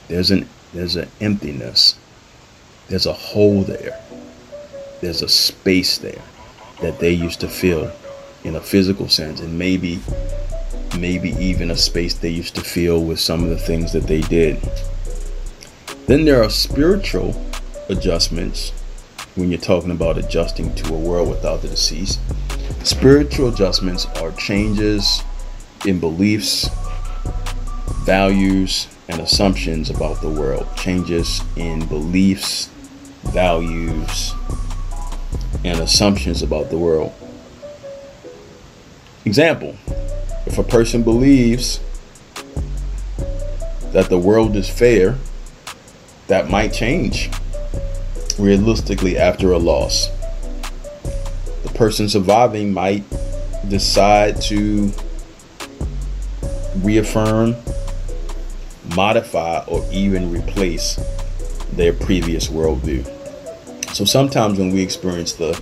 There's 0.09 0.31
an 0.31 0.49
there's 0.73 0.97
an 0.97 1.09
emptiness. 1.21 1.99
There's 2.89 3.07
a 3.07 3.13
hole 3.13 3.63
there 3.63 4.01
there's 5.01 5.23
a 5.23 5.29
space 5.29 5.99
there 5.99 6.23
that 6.81 6.99
they 6.99 7.13
used 7.13 7.41
to 7.41 7.49
feel 7.49 7.93
in 8.45 8.57
a 8.57 8.61
physical 8.61 9.09
sense 9.09 9.41
and 9.41 9.59
maybe 9.59 10.01
maybe 10.99 11.31
even 11.39 11.71
a 11.71 11.77
space 11.77 12.15
they 12.15 12.31
used 12.31 12.55
to 12.55 12.61
feel 12.63 13.05
with 13.05 13.21
some 13.21 13.45
of 13.45 13.51
the 13.51 13.59
things 13.59 13.93
that 13.93 14.05
they 14.05 14.21
did. 14.23 14.59
Then 16.07 16.25
there 16.25 16.43
are 16.43 16.51
spiritual 16.51 17.41
adjustments 17.89 18.71
when 19.35 19.51
you're 19.51 19.61
talking 19.61 19.91
about 19.91 20.19
adjusting 20.19 20.75
to 20.75 20.95
a 20.95 20.99
world 20.99 21.29
without 21.29 21.63
the 21.63 21.69
deceased. 21.69 22.19
Spiritual 22.83 23.49
adjustments 23.49 24.07
are 24.17 24.33
changes 24.33 25.23
in 25.87 26.01
beliefs 26.01 26.69
values 28.05 28.89
and 29.09 29.21
assumptions 29.21 29.91
about 29.91 30.21
the 30.23 30.31
world. 30.31 30.67
Changes 30.77 31.43
in 31.57 31.87
beliefs 31.87 32.71
values 33.25 34.33
and 35.65 35.81
assumptions 35.81 36.43
about 36.43 36.71
the 36.71 36.79
world. 36.79 37.13
Example 39.25 39.77
if 40.47 40.57
a 40.57 40.63
person 40.63 41.03
believes 41.03 41.81
that 43.93 44.09
the 44.09 44.19
world 44.19 44.57
is 44.57 44.69
fair, 44.69 45.17
that 46.29 46.49
might 46.49 46.73
change 46.73 47.31
realistically 48.39 49.19
after 49.19 49.53
a 49.53 49.59
loss. 49.59 50.09
The 51.65 51.73
person 51.75 52.09
surviving 52.09 52.73
might 52.73 53.05
decide 53.69 54.41
to 54.43 54.93
reaffirm, 56.77 57.57
modify, 58.95 59.65
or 59.67 59.87
even 59.93 60.33
replace 60.33 60.99
their 61.73 61.93
previous 61.93 62.49
worldview. 62.49 63.18
So 63.99 64.05
sometimes 64.05 64.61
when 64.61 64.71
we 64.71 64.81
experience 64.81 65.33
the 65.33 65.61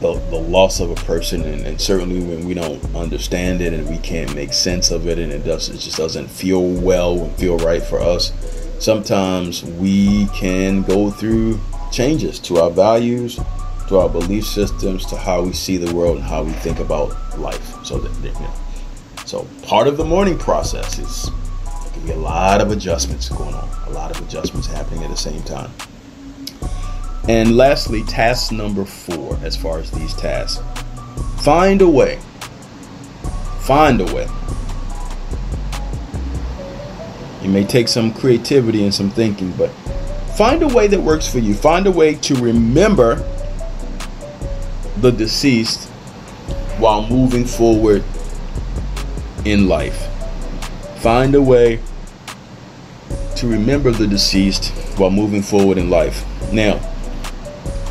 the, 0.00 0.14
the 0.30 0.36
loss 0.36 0.80
of 0.80 0.90
a 0.90 0.94
person 0.94 1.42
and, 1.42 1.66
and, 1.66 1.78
certainly 1.78 2.20
when 2.20 2.46
we 2.46 2.54
don't 2.54 2.82
understand 2.94 3.60
it 3.60 3.74
and 3.74 3.86
we 3.86 3.98
can't 3.98 4.34
make 4.34 4.54
sense 4.54 4.90
of 4.90 5.06
it 5.06 5.18
and 5.18 5.30
it 5.30 5.44
does 5.44 5.68
it 5.68 5.76
just 5.76 5.98
doesn't 5.98 6.28
feel 6.28 6.66
well 6.66 7.18
and 7.24 7.36
feel 7.36 7.58
right 7.58 7.82
for 7.82 8.00
us 8.00 8.32
sometimes 8.78 9.62
we 9.62 10.26
can 10.28 10.82
go 10.82 11.10
through 11.10 11.60
changes 11.92 12.38
to 12.40 12.58
our 12.58 12.70
values 12.70 13.38
to 13.88 13.98
our 13.98 14.08
belief 14.08 14.46
systems 14.46 15.04
to 15.04 15.16
how 15.16 15.42
we 15.42 15.52
see 15.52 15.76
the 15.76 15.94
world 15.94 16.16
and 16.16 16.24
how 16.24 16.42
we 16.42 16.52
think 16.52 16.78
about 16.78 17.14
life. 17.38 17.84
So 17.84 17.98
that 17.98 18.24
you 18.24 18.32
know 18.32 18.54
so 19.26 19.46
part 19.62 19.86
of 19.86 19.98
the 19.98 20.04
mourning 20.04 20.38
process 20.38 20.98
is 20.98 21.30
there 21.64 21.92
can 21.92 22.06
be 22.06 22.12
a 22.12 22.16
lot 22.16 22.62
of 22.62 22.70
adjustments 22.70 23.28
going 23.28 23.54
on 23.54 23.68
a 23.86 23.90
lot 23.90 24.10
of 24.10 24.26
adjustments 24.26 24.66
happening 24.66 25.04
at 25.04 25.10
the 25.10 25.16
same 25.16 25.42
time 25.42 25.70
and 27.28 27.56
lastly, 27.56 28.02
task 28.04 28.52
number 28.52 28.84
four, 28.84 29.36
as 29.42 29.56
far 29.56 29.78
as 29.78 29.90
these 29.90 30.14
tasks, 30.14 30.62
find 31.42 31.82
a 31.82 31.88
way. 31.88 32.18
Find 33.60 34.00
a 34.00 34.04
way. 34.14 34.28
It 37.42 37.48
may 37.48 37.64
take 37.64 37.88
some 37.88 38.12
creativity 38.12 38.84
and 38.84 38.94
some 38.94 39.10
thinking, 39.10 39.52
but 39.52 39.70
find 40.36 40.62
a 40.62 40.68
way 40.68 40.86
that 40.86 41.00
works 41.00 41.28
for 41.30 41.38
you. 41.38 41.54
Find 41.54 41.86
a 41.86 41.90
way 41.90 42.14
to 42.14 42.34
remember 42.36 43.16
the 44.98 45.10
deceased 45.10 45.88
while 46.78 47.06
moving 47.08 47.44
forward 47.44 48.04
in 49.44 49.68
life. 49.68 50.08
Find 50.98 51.34
a 51.34 51.42
way 51.42 51.80
to 53.36 53.46
remember 53.46 53.90
the 53.90 54.06
deceased 54.06 54.70
while 54.98 55.10
moving 55.10 55.42
forward 55.42 55.78
in 55.78 55.90
life. 55.90 56.24
Now, 56.52 56.80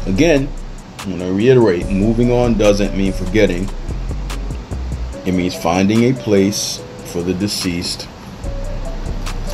Again, 0.05 0.47
I'm 0.99 1.17
going 1.17 1.19
to 1.19 1.33
reiterate 1.33 1.89
moving 1.89 2.31
on 2.31 2.57
doesn't 2.57 2.95
mean 2.95 3.11
forgetting, 3.11 3.67
it 5.25 5.31
means 5.31 5.55
finding 5.55 6.03
a 6.03 6.13
place 6.13 6.79
for 7.05 7.23
the 7.23 7.33
deceased 7.33 8.07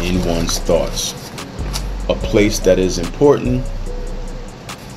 in 0.02 0.24
one's 0.26 0.60
thoughts. 0.60 1.14
A 2.10 2.16
place 2.16 2.60
that 2.60 2.80
is 2.80 3.00
important 3.00 3.66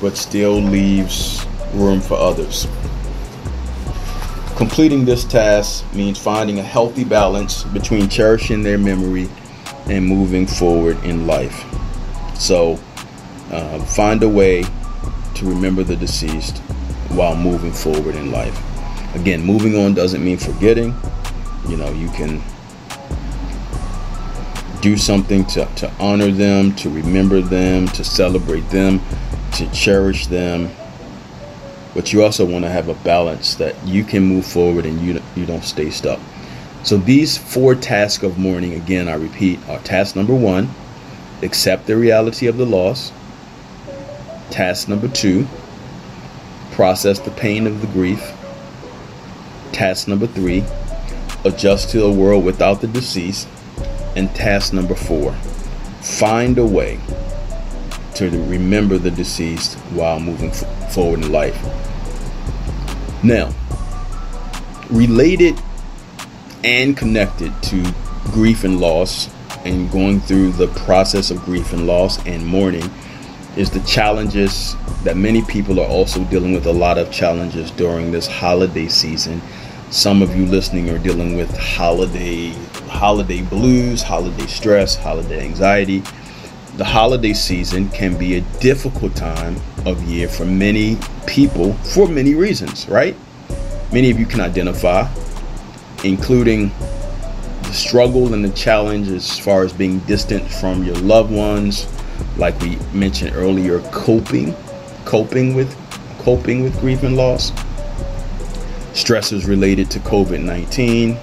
but 0.01 0.17
still 0.17 0.59
leaves 0.59 1.45
room 1.73 2.01
for 2.01 2.17
others. 2.17 2.67
Completing 4.57 5.05
this 5.05 5.23
task 5.23 5.85
means 5.93 6.19
finding 6.19 6.59
a 6.59 6.63
healthy 6.63 7.05
balance 7.05 7.63
between 7.63 8.09
cherishing 8.09 8.61
their 8.61 8.77
memory 8.77 9.29
and 9.87 10.05
moving 10.05 10.47
forward 10.47 11.01
in 11.05 11.25
life. 11.25 11.63
So, 12.37 12.79
uh, 13.51 13.79
find 13.85 14.21
a 14.23 14.29
way 14.29 14.65
to 15.35 15.45
remember 15.45 15.83
the 15.83 15.95
deceased 15.95 16.57
while 17.09 17.35
moving 17.35 17.71
forward 17.71 18.15
in 18.15 18.31
life. 18.31 18.57
Again, 19.15 19.41
moving 19.41 19.75
on 19.77 19.93
doesn't 19.93 20.23
mean 20.23 20.37
forgetting. 20.37 20.93
You 21.67 21.77
know, 21.77 21.91
you 21.91 22.09
can 22.09 22.41
do 24.81 24.97
something 24.97 25.45
to, 25.45 25.65
to 25.77 25.91
honor 25.99 26.29
them, 26.29 26.75
to 26.75 26.89
remember 26.89 27.41
them, 27.41 27.87
to 27.87 28.03
celebrate 28.03 28.69
them, 28.69 29.01
to 29.53 29.69
cherish 29.71 30.27
them. 30.27 30.69
But 31.93 32.11
you 32.11 32.23
also 32.23 32.45
want 32.45 32.65
to 32.65 32.69
have 32.69 32.89
a 32.89 32.93
balance 32.93 33.55
that 33.55 33.75
you 33.87 34.03
can 34.03 34.23
move 34.23 34.45
forward 34.45 34.85
and 34.85 34.99
you, 35.01 35.21
you 35.35 35.45
don't 35.45 35.63
stay 35.63 35.89
stuck. 35.89 36.19
So 36.83 36.97
these 36.97 37.35
four 37.35 37.73
tasks 37.73 38.23
of 38.23 38.37
mourning, 38.37 38.73
again, 38.73 39.07
I 39.07 39.15
repeat, 39.15 39.59
are 39.69 39.79
task 39.79 40.15
number 40.15 40.35
one, 40.35 40.69
accept 41.41 41.87
the 41.87 41.97
reality 41.97 42.45
of 42.45 42.57
the 42.57 42.65
loss. 42.65 43.11
Task 44.49 44.87
number 44.87 45.07
two, 45.07 45.47
process 46.71 47.19
the 47.19 47.31
pain 47.31 47.67
of 47.67 47.81
the 47.81 47.87
grief. 47.87 48.33
Task 49.71 50.07
number 50.07 50.27
three, 50.27 50.63
adjust 51.43 51.89
to 51.91 52.03
a 52.03 52.11
world 52.11 52.43
without 52.43 52.81
the 52.81 52.87
deceased. 52.87 53.47
And 54.15 54.33
task 54.33 54.73
number 54.73 54.95
four, 54.95 55.33
find 56.01 56.57
a 56.57 56.65
way 56.65 56.99
to 58.15 58.29
remember 58.29 58.97
the 58.97 59.11
deceased 59.11 59.77
while 59.91 60.19
moving 60.19 60.49
f- 60.49 60.93
forward 60.93 61.23
in 61.23 61.31
life. 61.31 61.57
Now, 63.23 63.53
related 64.89 65.59
and 66.63 66.95
connected 66.95 67.51
to 67.63 67.93
grief 68.31 68.63
and 68.63 68.79
loss 68.79 69.29
and 69.65 69.91
going 69.91 70.21
through 70.21 70.51
the 70.53 70.67
process 70.67 71.31
of 71.31 71.43
grief 71.43 71.73
and 71.73 71.85
loss 71.87 72.25
and 72.25 72.45
mourning 72.45 72.89
is 73.55 73.69
the 73.69 73.79
challenges 73.81 74.75
that 75.03 75.15
many 75.15 75.41
people 75.43 75.79
are 75.79 75.87
also 75.87 76.23
dealing 76.25 76.53
with 76.53 76.65
a 76.65 76.71
lot 76.71 76.97
of 76.97 77.11
challenges 77.11 77.71
during 77.71 78.11
this 78.11 78.27
holiday 78.27 78.87
season. 78.87 79.41
Some 79.91 80.21
of 80.21 80.35
you 80.35 80.45
listening 80.45 80.89
are 80.89 80.97
dealing 80.97 81.37
with 81.37 81.55
holiday 81.57 82.49
holiday 82.89 83.41
blues, 83.41 84.01
holiday 84.01 84.47
stress, 84.47 84.95
holiday 84.95 85.45
anxiety. 85.45 86.03
The 86.77 86.85
holiday 86.85 87.33
season 87.33 87.89
can 87.89 88.17
be 88.17 88.35
a 88.35 88.41
difficult 88.59 89.15
time 89.15 89.55
of 89.85 90.03
year 90.03 90.27
for 90.27 90.45
many 90.45 90.97
people 91.25 91.73
for 91.73 92.07
many 92.07 92.35
reasons, 92.35 92.87
right? 92.89 93.15
Many 93.93 94.11
of 94.11 94.19
you 94.19 94.25
can 94.25 94.41
identify, 94.41 95.07
including 96.03 96.71
the 97.61 97.73
struggle 97.73 98.33
and 98.33 98.43
the 98.43 98.49
challenge 98.49 99.07
as 99.07 99.39
far 99.39 99.63
as 99.63 99.71
being 99.71 99.99
distant 99.99 100.43
from 100.51 100.83
your 100.83 100.95
loved 100.95 101.31
ones, 101.31 101.87
like 102.37 102.59
we 102.61 102.77
mentioned 102.93 103.35
earlier, 103.35 103.79
coping, 103.91 104.55
coping 105.05 105.55
with 105.55 105.73
coping 106.19 106.63
with 106.63 106.79
grief 106.79 107.03
and 107.03 107.15
loss, 107.15 107.51
stressors 108.91 109.47
related 109.47 109.91
to 109.91 109.99
COVID-19, 109.99 111.17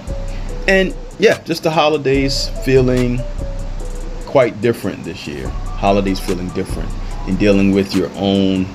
and 0.67 0.95
yeah, 1.19 1.41
just 1.43 1.63
the 1.63 1.71
holidays 1.71 2.49
feeling 2.63 3.19
quite 4.25 4.61
different 4.61 5.03
this 5.03 5.27
year. 5.27 5.47
Holidays 5.49 6.19
feeling 6.19 6.49
different 6.49 6.89
and 7.27 7.37
dealing 7.37 7.71
with 7.71 7.93
your 7.93 8.09
own 8.15 8.65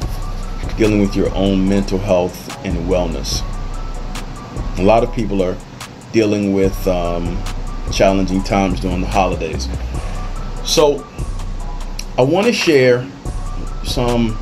dealing 0.77 1.01
with 1.01 1.16
your 1.16 1.35
own 1.35 1.68
mental 1.68 1.98
health 1.98 2.64
and 2.64 2.77
wellness. 2.88 3.42
A 4.79 4.83
lot 4.83 5.03
of 5.03 5.12
people 5.12 5.42
are 5.42 5.57
dealing 6.12 6.53
with 6.53 6.87
um, 6.87 7.37
challenging 7.92 8.44
times 8.44 8.81
during 8.81 9.01
the 9.01 9.07
holidays. 9.09 9.68
So, 10.64 11.05
I 12.19 12.23
want 12.23 12.49
to 12.49 12.53
share 12.53 13.07
some 13.85 14.37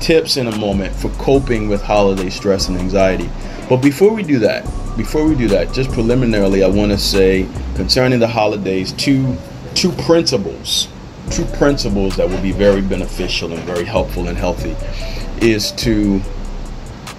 tips 0.00 0.38
in 0.38 0.46
a 0.46 0.56
moment 0.56 0.96
for 0.96 1.10
coping 1.18 1.68
with 1.68 1.82
holiday 1.82 2.30
stress 2.30 2.68
and 2.68 2.78
anxiety. 2.78 3.28
But 3.68 3.82
before 3.82 4.14
we 4.14 4.22
do 4.22 4.38
that, 4.38 4.64
before 4.96 5.26
we 5.26 5.34
do 5.34 5.46
that, 5.48 5.74
just 5.74 5.90
preliminarily, 5.90 6.64
I 6.64 6.68
want 6.68 6.92
to 6.92 6.96
say 6.96 7.46
concerning 7.74 8.18
the 8.18 8.26
holidays, 8.26 8.92
two 8.92 9.36
two 9.74 9.92
principles, 9.92 10.88
two 11.30 11.44
principles 11.44 12.16
that 12.16 12.30
will 12.30 12.40
be 12.40 12.52
very 12.52 12.80
beneficial 12.80 13.52
and 13.52 13.62
very 13.64 13.84
helpful 13.84 14.28
and 14.28 14.38
healthy, 14.38 14.74
is 15.46 15.72
to 15.72 16.22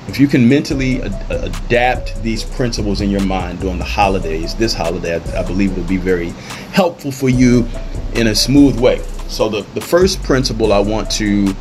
if 0.08 0.20
you 0.20 0.28
can 0.28 0.50
mentally 0.50 1.04
ad- 1.04 1.26
adapt 1.30 2.20
these 2.24 2.44
principles 2.44 3.00
in 3.00 3.12
your 3.12 3.24
mind 3.24 3.60
during 3.60 3.78
the 3.78 3.86
holidays, 3.86 4.56
this 4.56 4.74
holiday, 4.74 5.20
I, 5.20 5.42
I 5.42 5.44
believe 5.44 5.78
will 5.78 5.84
be 5.84 5.98
very 5.98 6.30
helpful 6.72 7.12
for 7.12 7.30
you 7.30 7.68
in 8.16 8.26
a 8.26 8.34
smooth 8.34 8.80
way. 8.80 9.04
So 9.30 9.50
the, 9.50 9.62
the 9.74 9.82
first 9.82 10.24
principle 10.24 10.72
I 10.74 10.80
want 10.80 11.12
to 11.12 11.54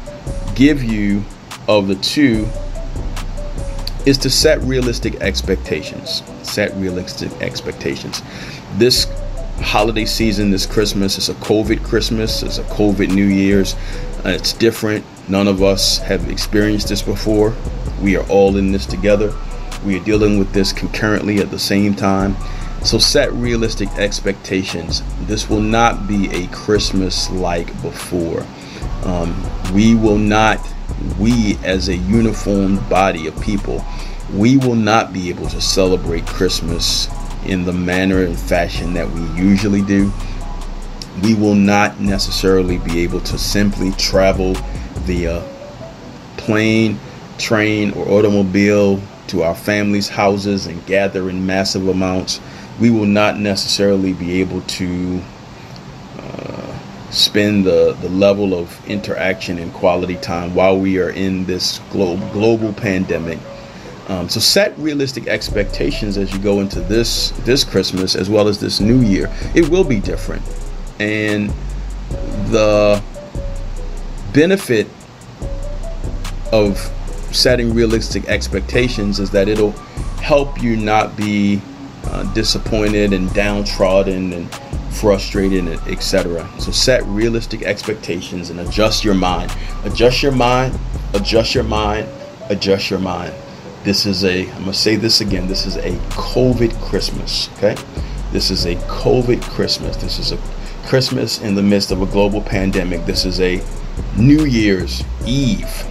give 0.55 0.83
you 0.83 1.25
of 1.69 1.89
the 1.89 1.97
two 1.97 2.49
is 4.07 4.17
to 4.19 4.31
set 4.31 4.61
realistic 4.63 5.17
expectations. 5.17 6.23
Set 6.43 6.75
realistic 6.77 7.33
expectations. 7.43 8.23
This 8.77 9.07
holiday 9.61 10.05
season, 10.05 10.51
this 10.51 10.65
Christmas, 10.65 11.19
is 11.19 11.29
a 11.29 11.35
COVID 11.35 11.85
Christmas, 11.85 12.43
it's 12.43 12.59
a 12.59 12.65
COVID 12.65 13.13
New 13.13 13.27
Year's. 13.27 13.75
It's 14.25 14.53
different. 14.53 15.05
None 15.29 15.49
of 15.49 15.63
us 15.63 15.99
have 15.99 16.29
experienced 16.31 16.89
this 16.89 17.03
before. 17.03 17.55
We 18.01 18.17
are 18.17 18.27
all 18.29 18.57
in 18.57 18.73
this 18.73 18.87
together. 18.87 19.33
We 19.85 19.99
are 20.01 20.05
dealing 20.05 20.39
with 20.39 20.53
this 20.53 20.73
concurrently 20.73 21.39
at 21.39 21.51
the 21.51 21.59
same 21.59 21.95
time. 21.95 22.37
So 22.87 22.99
set 22.99 23.33
realistic 23.33 23.89
expectations. 23.99 25.03
This 25.23 25.51
will 25.51 25.61
not 25.61 26.07
be 26.07 26.31
a 26.31 26.47
Christmas 26.53 27.29
like 27.31 27.67
before. 27.83 28.47
Um, 29.03 29.45
we 29.75 29.97
will 29.97 30.19
not, 30.19 30.65
we 31.19 31.59
as 31.65 31.89
a 31.89 31.97
uniformed 31.97 32.89
body 32.89 33.27
of 33.27 33.41
people, 33.41 33.85
we 34.33 34.57
will 34.57 34.77
not 34.77 35.13
be 35.13 35.29
able 35.31 35.49
to 35.49 35.61
celebrate 35.61 36.27
Christmas 36.27 37.09
in 37.45 37.65
the 37.65 37.73
manner 37.73 38.23
and 38.23 38.39
fashion 38.39 38.95
that 38.95 39.11
we 39.11 39.23
usually 39.33 39.83
do. 39.83 40.13
We 41.25 41.35
will 41.35 41.57
not 41.57 41.99
necessarily 41.99 42.79
be 42.79 43.01
able 43.01 43.21
to 43.23 43.37
simply 43.37 43.91
travel 43.93 44.55
via 45.03 45.43
plane, 46.37 47.01
train, 47.37 47.91
or 47.95 48.09
automobile 48.09 49.03
to 49.27 49.43
our 49.43 49.57
families' 49.57 50.09
houses 50.09 50.67
and 50.67 50.87
gather 50.87 51.29
in 51.29 51.45
massive 51.47 51.89
amounts. 51.89 52.41
We 52.81 52.91
will 52.91 53.07
not 53.07 53.39
necessarily 53.39 54.13
be 54.13 54.41
able 54.41 54.61
to 54.61 55.23
uh, 56.19 56.79
spend 57.11 57.65
the, 57.65 57.97
the 58.01 58.09
level 58.09 58.55
of 58.55 58.87
interaction 58.89 59.59
and 59.59 59.73
quality 59.73 60.17
time 60.17 60.55
while 60.55 60.79
we 60.79 60.99
are 60.99 61.11
in 61.11 61.45
this 61.47 61.79
glo- 61.91 62.19
global 62.33 62.73
pandemic 62.73 63.39
um, 64.09 64.29
so 64.29 64.39
set 64.39 64.79
realistic 64.79 65.27
expectations 65.27 66.17
as 66.17 66.33
you 66.33 66.39
go 66.39 66.61
into 66.61 66.81
this 66.81 67.31
this 67.45 67.65
Christmas 67.65 68.15
as 68.15 68.31
well 68.31 68.47
as 68.47 68.61
this 68.61 68.79
New 68.79 69.01
Year. 69.01 69.29
It 69.55 69.69
will 69.69 69.83
be 69.83 69.99
different, 69.99 70.43
and 71.01 71.51
the 72.47 73.03
benefit 74.33 74.87
of 76.53 76.79
setting 77.33 77.75
realistic 77.75 78.27
expectations 78.27 79.19
is 79.19 79.31
that 79.33 79.49
it'll 79.49 79.73
help 80.23 80.63
you 80.63 80.77
not 80.77 81.17
be 81.17 81.61
uh, 82.09 82.23
disappointed 82.33 83.13
and 83.13 83.33
downtrodden 83.35 84.33
and 84.33 84.55
frustrated 84.93 85.69
etc. 85.89 86.49
So 86.59 86.73
set 86.73 87.05
realistic 87.05 87.63
expectations 87.63 88.51
and 88.51 88.61
adjust 88.61 89.05
your 89.05 89.15
mind. 89.15 89.53
Adjust 89.85 90.23
your 90.23 90.33
mind. 90.33 90.79
Adjust 91.15 91.55
your 91.55 91.65
mind. 91.65 92.09
Adjust 92.49 92.91
your 92.91 92.99
mind. 92.99 93.35
This 93.85 94.07
is 94.07 94.25
a, 94.25 94.51
I'm 94.53 94.65
to 94.65 94.75
say 94.75 94.97
this 94.97 95.21
again, 95.21 95.47
this 95.47 95.65
is 95.65 95.77
a 95.77 95.93
COVID 96.11 96.81
Christmas, 96.83 97.49
okay? 97.57 97.77
This 98.33 98.51
is 98.51 98.65
a 98.67 98.75
COVID 98.75 99.43
Christmas. 99.43 99.97
This 99.97 100.19
is 100.19 100.33
a 100.33 100.39
Christmas 100.87 101.41
in 101.41 101.55
the 101.55 101.63
midst 101.63 101.91
of 101.91 102.03
a 102.03 102.07
global 102.07 102.41
pandemic. 102.41 103.07
This 103.07 103.25
is 103.25 103.41
a 103.41 103.63
New 104.17 104.45
Year's 104.45 105.05
Eve. 105.25 105.87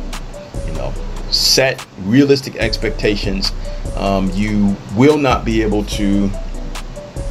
You 0.67 0.73
know, 0.73 0.93
set 1.32 1.86
realistic 2.00 2.56
expectations. 2.58 3.52
Um, 3.96 4.30
you 4.34 4.76
will 4.96 5.18
not 5.18 5.46
be 5.46 5.62
able 5.62 5.84
to 5.86 6.30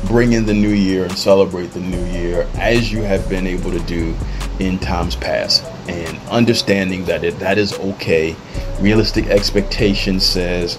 bring 0.06 0.32
in 0.32 0.46
the 0.46 0.54
new 0.54 0.72
year 0.72 1.04
and 1.04 1.16
celebrate 1.16 1.68
the 1.68 1.80
new 1.80 2.04
year 2.06 2.48
as 2.54 2.92
you 2.92 3.02
have 3.02 3.28
been 3.28 3.46
able 3.46 3.70
to 3.70 3.80
do 3.80 4.14
in 4.60 4.78
times 4.78 5.16
past 5.16 5.64
and 5.88 6.18
understanding 6.28 7.04
that 7.06 7.24
it 7.24 7.38
that 7.38 7.58
is 7.58 7.72
okay 7.80 8.36
realistic 8.80 9.26
expectation 9.26 10.20
says 10.20 10.78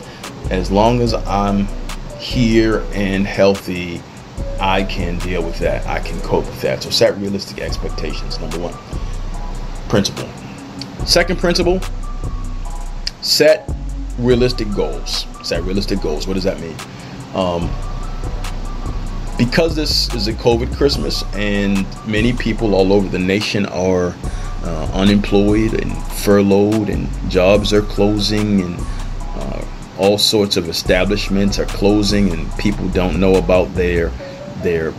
as 0.49 0.71
long 0.71 1.01
as 1.01 1.13
I'm 1.13 1.67
here 2.19 2.85
and 2.93 3.25
healthy, 3.25 4.01
I 4.59 4.83
can 4.83 5.17
deal 5.19 5.43
with 5.43 5.59
that. 5.59 5.85
I 5.87 5.99
can 5.99 6.19
cope 6.21 6.45
with 6.45 6.61
that. 6.61 6.83
So 6.83 6.89
set 6.89 7.17
realistic 7.17 7.59
expectations, 7.59 8.39
number 8.39 8.57
one. 8.59 8.73
Principle. 9.89 10.29
Second 11.05 11.39
principle, 11.39 11.79
set 13.25 13.67
realistic 14.19 14.71
goals. 14.73 15.25
Set 15.43 15.63
realistic 15.63 15.99
goals. 16.01 16.27
What 16.27 16.35
does 16.35 16.43
that 16.43 16.59
mean? 16.59 16.75
Um, 17.33 17.69
because 19.37 19.75
this 19.75 20.13
is 20.13 20.27
a 20.27 20.33
COVID 20.33 20.77
Christmas 20.77 21.23
and 21.33 21.85
many 22.07 22.31
people 22.31 22.75
all 22.75 22.93
over 22.93 23.09
the 23.09 23.19
nation 23.19 23.65
are 23.65 24.15
uh, 24.63 24.89
unemployed 24.93 25.73
and 25.73 25.95
furloughed, 26.13 26.89
and 26.89 27.09
jobs 27.29 27.73
are 27.73 27.81
closing, 27.81 28.61
and 28.61 28.77
uh, 29.19 29.65
all 29.97 30.17
sorts 30.17 30.55
of 30.55 30.69
establishments 30.69 31.59
are 31.59 31.65
closing, 31.65 32.31
and 32.31 32.51
people 32.57 32.87
don't 32.89 33.19
know 33.19 33.35
about 33.35 33.73
their 33.75 34.09
their 34.63 34.91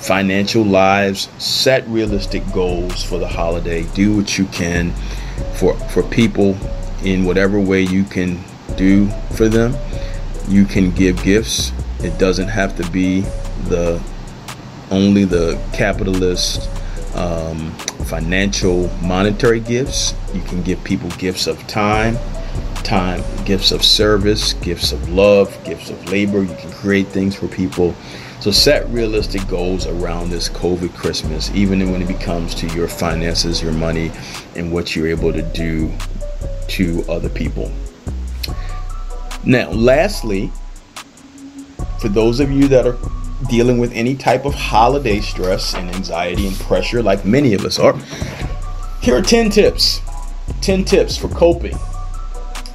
financial 0.00 0.62
lives. 0.62 1.30
Set 1.38 1.86
realistic 1.88 2.42
goals 2.52 3.02
for 3.02 3.18
the 3.18 3.28
holiday. 3.28 3.84
Do 3.94 4.16
what 4.16 4.36
you 4.36 4.44
can 4.46 4.92
for 5.54 5.74
for 5.90 6.02
people 6.02 6.58
in 7.04 7.24
whatever 7.24 7.60
way 7.60 7.82
you 7.82 8.04
can 8.04 8.38
do 8.76 9.08
for 9.34 9.48
them. 9.48 9.74
You 10.48 10.64
can 10.64 10.90
give 10.90 11.22
gifts. 11.22 11.72
It 12.00 12.18
doesn't 12.18 12.48
have 12.48 12.76
to 12.76 12.90
be 12.90 13.22
the 13.68 14.02
only 14.90 15.24
the 15.24 15.60
capitalist 15.72 16.68
um, 17.14 17.70
financial 18.04 18.88
monetary 19.02 19.60
gifts. 19.60 20.14
You 20.34 20.42
can 20.42 20.62
give 20.62 20.82
people 20.84 21.08
gifts 21.10 21.46
of 21.46 21.58
time, 21.66 22.18
time, 22.82 23.22
gifts 23.44 23.72
of 23.72 23.82
service, 23.84 24.52
gifts 24.54 24.92
of 24.92 25.08
love, 25.08 25.56
gifts 25.64 25.90
of 25.90 26.10
labor. 26.10 26.42
You 26.42 26.54
can 26.56 26.72
create 26.72 27.08
things 27.08 27.34
for 27.36 27.48
people. 27.48 27.94
So 28.40 28.50
set 28.50 28.86
realistic 28.90 29.46
goals 29.48 29.86
around 29.86 30.28
this 30.28 30.50
COVID 30.50 30.94
Christmas, 30.94 31.50
even 31.54 31.90
when 31.90 32.02
it 32.02 32.20
comes 32.20 32.54
to 32.56 32.66
your 32.74 32.88
finances, 32.88 33.62
your 33.62 33.72
money, 33.72 34.12
and 34.54 34.70
what 34.70 34.94
you're 34.94 35.06
able 35.06 35.32
to 35.32 35.40
do 35.40 35.90
to 36.68 37.04
other 37.08 37.28
people. 37.28 37.72
Now, 39.44 39.70
lastly, 39.70 40.50
for 42.00 42.08
those 42.08 42.40
of 42.40 42.50
you 42.50 42.68
that 42.68 42.86
are 42.86 42.98
dealing 43.48 43.78
with 43.78 43.92
any 43.92 44.14
type 44.14 44.44
of 44.44 44.54
holiday 44.54 45.20
stress 45.20 45.74
and 45.74 45.90
anxiety 45.90 46.46
and 46.46 46.56
pressure, 46.56 47.02
like 47.02 47.24
many 47.24 47.54
of 47.54 47.64
us 47.64 47.78
are, 47.78 47.94
here 49.00 49.16
are 49.16 49.22
10 49.22 49.50
tips. 49.50 50.00
10 50.60 50.84
tips 50.84 51.16
for 51.16 51.28
coping 51.28 51.76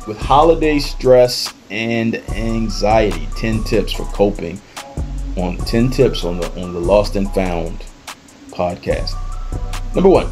with 0.07 0.17
holiday 0.19 0.79
stress 0.79 1.53
and 1.69 2.15
anxiety. 2.29 3.27
10 3.37 3.63
tips 3.63 3.93
for 3.93 4.05
coping 4.05 4.59
on 5.37 5.57
10 5.57 5.89
tips 5.91 6.23
on 6.23 6.39
the 6.39 6.47
on 6.61 6.73
the 6.73 6.79
Lost 6.79 7.15
and 7.15 7.31
Found 7.33 7.85
podcast. 8.49 9.13
Number 9.95 10.09
1. 10.09 10.27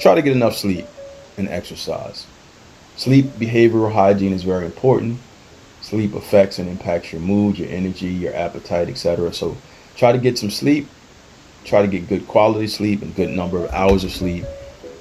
Try 0.00 0.14
to 0.14 0.22
get 0.22 0.32
enough 0.32 0.56
sleep 0.56 0.86
and 1.38 1.48
exercise. 1.48 2.26
Sleep 2.96 3.26
behavioral 3.26 3.92
hygiene 3.92 4.32
is 4.32 4.42
very 4.42 4.66
important. 4.66 5.18
Sleep 5.80 6.14
affects 6.14 6.58
and 6.58 6.68
impacts 6.68 7.12
your 7.12 7.20
mood, 7.20 7.58
your 7.58 7.68
energy, 7.68 8.08
your 8.08 8.34
appetite, 8.34 8.88
etc. 8.88 9.32
So 9.32 9.56
try 9.96 10.12
to 10.12 10.18
get 10.18 10.38
some 10.38 10.50
sleep. 10.50 10.88
Try 11.64 11.82
to 11.82 11.88
get 11.88 12.08
good 12.08 12.26
quality 12.26 12.66
sleep 12.66 13.02
and 13.02 13.14
good 13.14 13.30
number 13.30 13.64
of 13.64 13.70
hours 13.72 14.04
of 14.04 14.10
sleep 14.10 14.44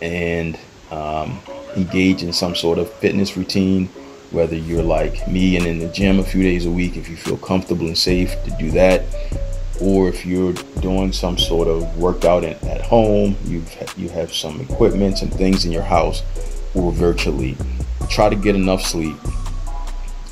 and 0.02 0.58
um, 0.92 1.40
engage 1.76 2.24
in 2.24 2.34
some 2.34 2.56
sort 2.56 2.78
of 2.78 2.92
fitness 2.96 3.38
routine, 3.38 3.88
whether 4.32 4.56
you're 4.56 4.84
like 4.84 5.28
me 5.28 5.56
and 5.56 5.66
in 5.66 5.80
the 5.80 5.88
gym 5.88 6.20
a 6.20 6.24
few 6.24 6.44
days 6.44 6.66
a 6.66 6.72
week, 6.72 6.98
if 6.98 7.10
you 7.10 7.16
feel 7.16 7.38
comfortable 7.38 7.88
and 7.88 7.98
safe 7.98 8.32
to 8.44 8.52
do 8.60 8.72
that, 8.72 9.04
or 9.82 10.10
if 10.10 10.26
you're 10.26 10.54
doing 10.82 11.12
some 11.12 11.38
sort 11.38 11.68
of 11.68 11.98
workout 11.98 12.44
at, 12.44 12.62
at 12.64 12.82
home, 12.82 13.36
you've 13.46 13.72
you 13.98 14.10
have 14.10 14.34
some 14.34 14.62
equipment 14.62 15.22
and 15.22 15.34
things 15.34 15.66
in 15.66 15.72
your 15.72 15.84
house, 15.84 16.24
or 16.74 16.92
virtually, 16.92 17.56
try 18.10 18.30
to 18.30 18.36
get 18.36 18.56
enough 18.56 18.82
sleep 18.82 19.16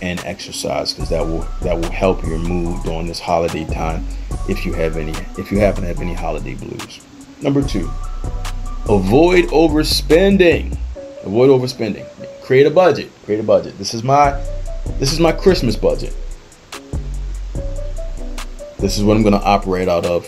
and 0.01 0.19
exercise 0.25 0.93
because 0.93 1.09
that 1.09 1.25
will 1.25 1.47
that 1.61 1.75
will 1.75 1.91
help 1.91 2.25
your 2.25 2.37
mood 2.37 2.81
during 2.83 3.07
this 3.07 3.19
holiday 3.19 3.65
time 3.65 4.05
if 4.47 4.65
you 4.65 4.73
have 4.73 4.97
any 4.97 5.13
if 5.37 5.51
you 5.51 5.59
happen 5.59 5.81
to 5.81 5.87
have 5.87 6.01
any 6.01 6.13
holiday 6.13 6.53
blues. 6.55 7.05
Number 7.41 7.61
two, 7.61 7.89
avoid 8.89 9.45
overspending. 9.45 10.77
Avoid 11.23 11.49
overspending. 11.49 12.05
Create 12.43 12.67
a 12.67 12.71
budget. 12.71 13.11
Create 13.25 13.39
a 13.39 13.43
budget. 13.43 13.77
This 13.77 13.93
is 13.93 14.03
my 14.03 14.31
this 14.99 15.11
is 15.11 15.19
my 15.19 15.31
Christmas 15.31 15.75
budget. 15.75 16.13
This 18.85 18.99
is 18.99 19.03
what 19.03 19.17
I'm 19.17 19.23
going 19.23 19.33
to 19.33 19.43
operate 19.43 19.89
out 19.89 20.05
of 20.05 20.27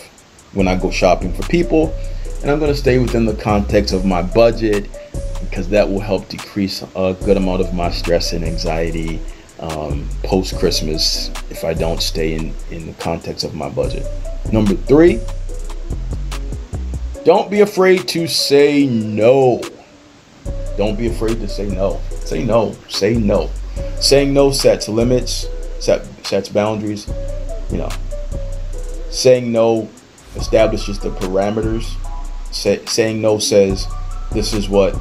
when 0.52 0.66
I 0.66 0.74
go 0.74 0.90
shopping 0.90 1.32
for 1.32 1.44
people, 1.44 1.94
and 2.42 2.50
I'm 2.50 2.58
going 2.58 2.72
to 2.72 2.76
stay 2.76 2.98
within 2.98 3.24
the 3.24 3.36
context 3.36 3.94
of 3.94 4.04
my 4.04 4.20
budget 4.20 4.90
because 5.38 5.68
that 5.68 5.88
will 5.88 6.00
help 6.00 6.28
decrease 6.28 6.82
a 6.96 7.16
good 7.24 7.36
amount 7.36 7.60
of 7.60 7.72
my 7.72 7.88
stress 7.92 8.32
and 8.32 8.44
anxiety 8.44 9.20
um, 9.60 10.08
post 10.24 10.58
Christmas 10.58 11.30
if 11.50 11.62
I 11.62 11.72
don't 11.72 12.02
stay 12.02 12.34
in 12.34 12.52
in 12.72 12.88
the 12.88 12.94
context 12.94 13.44
of 13.44 13.54
my 13.54 13.68
budget. 13.68 14.04
Number 14.52 14.74
three, 14.74 15.20
don't 17.24 17.52
be 17.52 17.60
afraid 17.60 18.08
to 18.08 18.26
say 18.26 18.86
no. 18.86 19.62
Don't 20.76 20.98
be 20.98 21.06
afraid 21.06 21.38
to 21.42 21.48
say 21.48 21.68
no. 21.68 22.00
Say 22.24 22.42
no. 22.42 22.74
Say 22.88 23.14
no. 23.14 23.50
Saying 24.00 24.34
no 24.34 24.50
sets 24.50 24.88
limits, 24.88 25.46
set, 25.78 26.04
sets 26.26 26.48
boundaries. 26.48 27.08
You 27.70 27.78
know, 27.78 27.90
saying 29.18 29.50
no 29.50 29.88
establishes 30.36 30.98
the 30.98 31.10
parameters. 31.10 31.94
Say, 32.52 32.84
saying 32.86 33.20
no 33.20 33.38
says, 33.38 33.86
this 34.32 34.52
is 34.52 34.68
what 34.68 34.96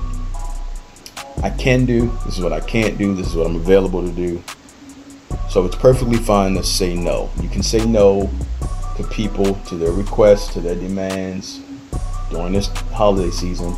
I 1.44 1.50
can 1.50 1.86
do, 1.86 2.08
this 2.26 2.38
is 2.38 2.42
what 2.42 2.54
I 2.54 2.60
can't 2.60 2.98
do, 2.98 3.14
this 3.16 3.28
is 3.28 3.36
what 3.36 3.48
I'm 3.48 3.56
available 3.56 4.02
to 4.02 4.12
do. 4.12 4.44
So 5.50 5.66
it's 5.66 5.76
perfectly 5.76 6.18
fine 6.18 6.56
to 6.56 6.64
say 6.64 6.96
no. 6.96 7.30
You 7.42 7.50
can 7.50 7.64
say 7.64 7.86
no 7.86 8.30
to 8.98 9.04
people, 9.04 9.54
to 9.54 9.76
their 9.76 9.92
requests, 9.92 10.54
to 10.54 10.62
their 10.62 10.76
demands 10.76 11.62
during 12.30 12.54
this 12.54 12.68
holiday 12.92 13.30
season 13.30 13.76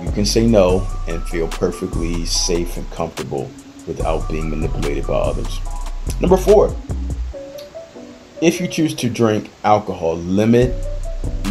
you 0.00 0.10
can 0.10 0.26
say 0.26 0.46
no 0.46 0.86
and 1.06 1.22
feel 1.28 1.48
perfectly 1.48 2.24
safe 2.24 2.76
and 2.76 2.90
comfortable 2.90 3.50
without 3.86 4.28
being 4.28 4.50
manipulated 4.50 5.06
by 5.06 5.14
others. 5.14 5.60
Number 6.20 6.36
four, 6.36 6.74
if 8.42 8.60
you 8.60 8.66
choose 8.66 8.92
to 8.92 9.08
drink 9.08 9.48
alcohol, 9.62 10.16
limit 10.16 10.74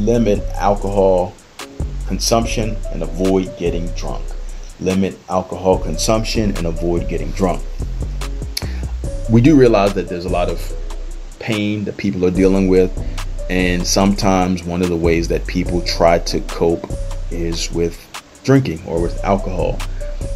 limit 0.02 0.44
alcohol 0.56 1.34
consumption 2.06 2.76
and 2.92 3.02
avoid 3.02 3.58
getting 3.58 3.88
drunk. 3.92 4.26
Limit 4.82 5.18
alcohol 5.30 5.80
consumption 5.80 6.56
and 6.58 6.68
avoid 6.68 7.08
getting 7.08 7.32
drunk. 7.32 7.64
We 9.30 9.40
do 9.40 9.56
realize 9.56 9.94
that 9.94 10.10
there's 10.10 10.26
a 10.26 10.30
lot 10.30 10.50
of 10.50 10.62
pain 11.40 11.86
that 11.86 11.96
people 11.96 12.26
are 12.26 12.32
dealing 12.32 12.68
with, 12.68 12.92
and 13.50 13.88
sometimes 13.88 14.66
one 14.66 14.82
of 14.82 14.90
the 14.90 14.98
ways 14.98 15.30
that 15.30 15.48
people 15.48 15.82
try 15.84 16.20
to 16.20 16.42
cope 16.42 16.92
is 17.32 17.72
with 17.72 17.98
drinking 18.44 18.82
or 18.86 19.02
with 19.02 19.18
alcohol. 19.24 19.80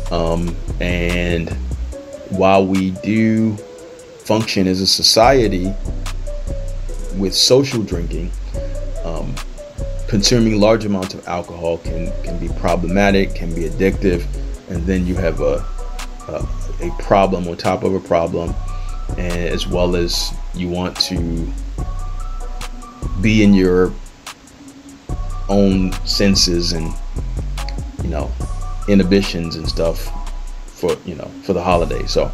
Um, 0.09 0.55
and 0.79 1.49
while 2.29 2.65
we 2.65 2.91
do 2.91 3.57
function 4.23 4.67
as 4.67 4.79
a 4.79 4.87
society 4.87 5.73
with 7.17 7.33
social 7.33 7.83
drinking, 7.83 8.31
um, 9.03 9.33
consuming 10.07 10.59
large 10.59 10.85
amounts 10.85 11.13
of 11.13 11.27
alcohol 11.27 11.77
can, 11.79 12.11
can 12.23 12.39
be 12.39 12.47
problematic, 12.59 13.35
can 13.35 13.53
be 13.53 13.69
addictive, 13.69 14.25
and 14.69 14.85
then 14.85 15.05
you 15.05 15.15
have 15.15 15.41
a, 15.41 15.65
a, 16.27 16.47
a 16.81 16.95
problem 16.99 17.47
on 17.47 17.57
top 17.57 17.83
of 17.83 17.93
a 17.93 17.99
problem, 17.99 18.53
and 19.17 19.33
as 19.33 19.67
well 19.67 19.95
as 19.95 20.33
you 20.53 20.69
want 20.69 20.95
to 20.97 21.47
be 23.21 23.43
in 23.43 23.53
your 23.53 23.93
own 25.47 25.91
senses 26.05 26.73
and 26.73 26.93
you 28.05 28.11
know, 28.11 28.31
inhibitions 28.87 29.55
and 29.55 29.67
stuff 29.67 30.11
for, 30.67 30.95
you 31.05 31.15
know, 31.15 31.29
for 31.43 31.53
the 31.53 31.61
holiday. 31.61 32.05
So, 32.05 32.29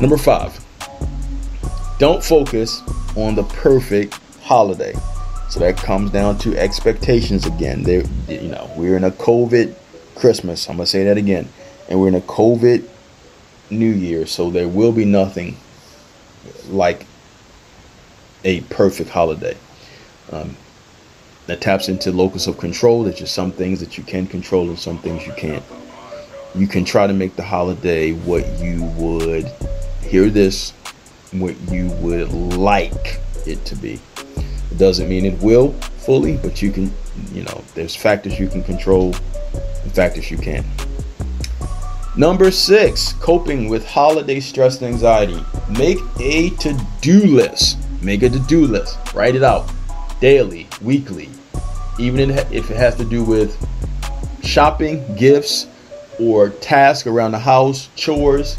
number 0.00 0.16
five, 0.16 0.58
don't 1.98 2.22
focus 2.22 2.82
on 3.16 3.34
the 3.34 3.44
perfect 3.44 4.14
holiday. 4.42 4.94
So 5.48 5.60
that 5.60 5.76
comes 5.76 6.10
down 6.10 6.38
to 6.38 6.56
expectations 6.56 7.46
again. 7.46 7.82
There, 7.82 8.02
you 8.28 8.48
know, 8.48 8.70
we're 8.76 8.96
in 8.96 9.04
a 9.04 9.10
COVID 9.10 9.74
Christmas. 10.14 10.68
I'm 10.68 10.76
gonna 10.76 10.86
say 10.86 11.04
that 11.04 11.16
again, 11.16 11.48
and 11.88 12.00
we're 12.00 12.08
in 12.08 12.14
a 12.14 12.20
COVID 12.20 12.86
New 13.70 13.90
Year. 13.90 14.26
So 14.26 14.50
there 14.50 14.68
will 14.68 14.92
be 14.92 15.04
nothing 15.04 15.56
like 16.68 17.06
a 18.44 18.60
perfect 18.62 19.10
holiday. 19.10 19.56
Um, 20.32 20.56
that 21.46 21.60
taps 21.60 21.88
into 21.88 22.10
locus 22.10 22.48
of 22.48 22.58
control. 22.58 23.04
That 23.04 23.16
just 23.16 23.34
some 23.34 23.52
things 23.52 23.80
that 23.80 23.96
you 23.96 24.04
can 24.04 24.26
control 24.26 24.68
and 24.68 24.78
some 24.78 24.98
things 24.98 25.26
you 25.26 25.32
can't. 25.34 25.64
You 26.54 26.66
can 26.66 26.84
try 26.84 27.06
to 27.06 27.12
make 27.12 27.36
the 27.36 27.42
holiday 27.42 28.12
what 28.12 28.46
you 28.58 28.84
would 28.96 29.46
hear 30.02 30.28
this, 30.30 30.72
what 31.32 31.54
you 31.70 31.88
would 32.00 32.32
like 32.32 33.20
it 33.46 33.64
to 33.66 33.76
be. 33.76 34.00
It 34.70 34.78
doesn't 34.78 35.08
mean 35.08 35.24
it 35.24 35.40
will 35.40 35.72
fully, 35.72 36.36
but 36.36 36.62
you 36.62 36.70
can, 36.70 36.92
you 37.32 37.42
know, 37.44 37.64
there's 37.74 37.94
factors 37.96 38.38
you 38.38 38.48
can 38.48 38.62
control 38.62 39.14
and 39.82 39.92
factors 39.92 40.30
you 40.30 40.38
can't. 40.38 40.66
Number 42.16 42.50
six, 42.50 43.12
coping 43.14 43.68
with 43.68 43.86
holiday 43.86 44.40
stress 44.40 44.80
and 44.80 44.92
anxiety. 44.92 45.44
Make 45.78 45.98
a 46.20 46.50
to 46.50 46.80
do 47.02 47.20
list. 47.26 47.78
Make 48.02 48.22
a 48.22 48.30
to 48.30 48.38
do 48.38 48.66
list. 48.66 48.98
Write 49.14 49.34
it 49.34 49.42
out 49.42 49.70
daily, 50.20 50.66
weekly, 50.80 51.28
even 51.98 52.30
if 52.30 52.70
it 52.70 52.76
has 52.76 52.94
to 52.96 53.04
do 53.04 53.22
with 53.22 53.54
shopping, 54.42 55.04
gifts, 55.16 55.66
or 56.18 56.48
tasks 56.48 57.06
around 57.06 57.32
the 57.32 57.38
house, 57.38 57.90
chores, 57.96 58.56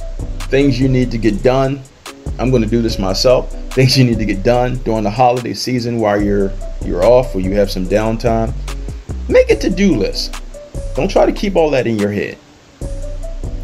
things 0.50 0.80
you 0.80 0.88
need 0.88 1.10
to 1.12 1.18
get 1.18 1.42
done. 1.42 1.82
I'm 2.40 2.50
going 2.50 2.64
to 2.64 2.70
do 2.70 2.82
this 2.82 3.00
myself. 3.00 3.52
Things 3.74 3.98
you 3.98 4.04
need 4.06 4.20
to 4.20 4.26
get 4.26 4.44
done 4.44 4.78
during 4.78 5.04
the 5.04 5.12
holiday 5.12 5.54
season 5.54 6.00
while 6.00 6.22
you're 6.22 6.52
you're 6.86 7.04
off 7.04 7.36
or 7.36 7.40
you 7.40 7.52
have 7.56 7.72
some 7.72 7.86
downtime. 7.86 8.54
Make 9.28 9.50
a 9.50 9.56
to-do 9.56 9.96
list. 9.96 10.42
Don't 10.96 11.10
try 11.10 11.26
to 11.26 11.32
keep 11.32 11.56
all 11.56 11.70
that 11.72 11.86
in 11.86 11.98
your 12.00 12.12
head. 12.12 12.38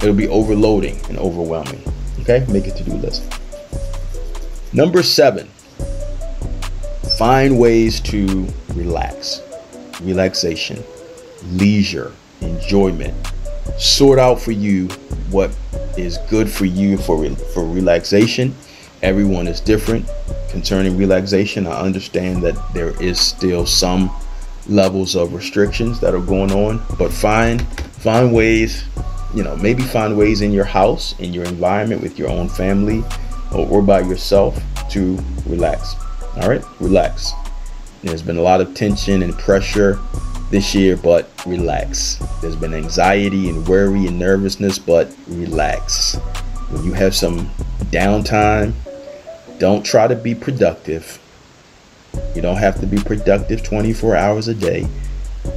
It'll 0.02 0.14
be 0.14 0.28
overloading 0.28 1.00
and 1.08 1.18
overwhelming. 1.18 1.82
Okay? 2.22 2.46
Make 2.50 2.68
a 2.68 2.72
to-do 2.72 2.94
list. 2.94 3.24
Number 4.74 5.04
7. 5.04 5.48
Find 7.18 7.60
ways 7.60 8.00
to 8.02 8.48
relax 8.76 9.42
relaxation, 10.02 10.84
leisure, 11.52 12.12
enjoyment, 12.42 13.14
sort 13.78 14.20
out 14.20 14.40
for 14.40 14.52
you 14.52 14.88
what 15.30 15.52
is 15.98 16.18
good 16.30 16.50
for 16.50 16.66
you 16.66 16.98
for 16.98 17.30
for 17.54 17.66
relaxation. 17.66 18.56
Everyone 19.02 19.48
is 19.48 19.60
different 19.60 20.06
concerning 20.50 20.98
relaxation. 20.98 21.68
I 21.68 21.80
understand 21.82 22.44
that 22.44 22.56
there 22.74 23.00
is 23.02 23.20
still 23.20 23.66
some 23.66 24.12
levels 24.68 25.16
of 25.16 25.34
restrictions 25.34 26.00
that 26.00 26.14
are 26.14 26.22
going 26.22 26.52
on, 26.52 26.82
but 26.98 27.12
find 27.12 27.62
find 28.04 28.34
ways, 28.34 28.84
you 29.34 29.44
know, 29.44 29.56
maybe 29.58 29.84
find 29.84 30.18
ways 30.18 30.42
in 30.42 30.52
your 30.52 30.66
house, 30.66 31.18
in 31.20 31.34
your 31.34 31.46
environment 31.46 32.02
with 32.02 32.18
your 32.20 32.30
own 32.30 32.50
family 32.50 33.04
or, 33.54 33.68
or 33.68 33.82
by 33.82 34.02
yourself 34.02 34.62
to 34.90 35.18
relax. 35.46 35.96
All 36.38 36.50
right? 36.50 36.64
Relax. 36.80 37.32
There's 38.02 38.22
been 38.22 38.38
a 38.38 38.42
lot 38.42 38.60
of 38.60 38.74
tension 38.74 39.24
and 39.24 39.38
pressure 39.38 40.00
this 40.54 40.76
year, 40.76 40.96
but 40.96 41.28
relax. 41.48 42.20
There's 42.40 42.56
been 42.56 42.76
anxiety 42.76 43.50
and 43.50 43.68
worry 43.68 44.06
and 44.06 44.20
nervousness, 44.20 44.78
but 44.78 45.12
relax. 45.28 46.14
When 46.70 46.86
you 46.86 46.94
have 46.94 47.16
some 47.16 47.50
downtime, 47.90 48.74
don't 49.58 49.84
try 49.84 50.08
to 50.08 50.16
be 50.16 50.36
productive. 50.36 51.20
You 52.36 52.44
don't 52.44 52.58
have 52.58 52.80
to 52.82 52.86
be 52.86 52.98
productive 52.98 53.64
24 53.64 54.16
hours 54.16 54.48
a 54.48 54.54
day. 54.54 54.88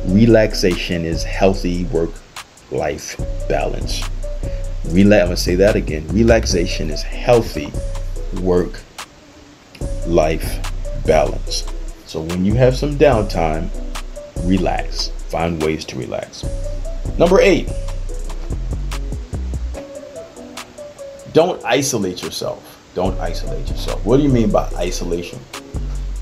Relaxation 0.07 1.05
is 1.05 1.22
healthy 1.22 1.84
work 1.84 2.12
life 2.70 3.20
balance. 3.51 4.03
Relax, 4.86 5.22
I'm 5.22 5.28
to 5.28 5.36
say 5.36 5.57
that 5.57 5.76
again. 5.76 6.09
Relaxation 6.09 6.88
is 6.88 7.03
healthy 7.03 7.70
work 8.40 8.80
life 10.07 10.72
balance. 11.05 11.70
So 12.07 12.22
when 12.22 12.47
you 12.47 12.55
have 12.55 12.74
some 12.74 12.97
downtime, 12.97 13.68
relax. 14.43 15.09
Find 15.28 15.62
ways 15.62 15.84
to 15.87 15.97
relax. 15.97 16.45
Number 17.18 17.41
eight, 17.41 17.68
don't 21.32 21.62
isolate 21.64 22.22
yourself. 22.22 22.72
Don't 22.95 23.18
isolate 23.20 23.68
yourself. 23.68 24.05
What 24.05 24.18
do 24.18 24.22
you 24.22 24.28
mean 24.28 24.51
by 24.51 24.68
isolation? 24.76 25.39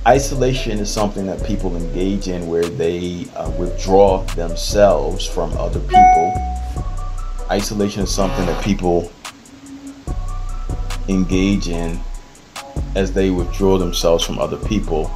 Isolation 0.07 0.79
is 0.81 0.93
something 0.93 1.27
that 1.27 1.43
people 1.45 1.77
engage 1.77 2.29
in 2.29 2.47
where 2.47 2.65
they 2.65 3.27
uh, 3.37 3.51
withdraw 3.51 4.23
themselves 4.35 5.27
from 5.27 5.53
other 5.57 5.81
people. 5.81 6.35
Isolation 7.51 8.03
is 8.03 8.15
something 8.15 8.45
that 8.47 8.62
people 8.65 9.11
engage 11.09 11.69
in 11.69 12.01
as 12.97 13.12
they 13.12 13.31
withdraw 13.31 13.79
themselves 13.79 14.25
from 14.25 14.39
other 14.39 14.57
people 14.57 15.11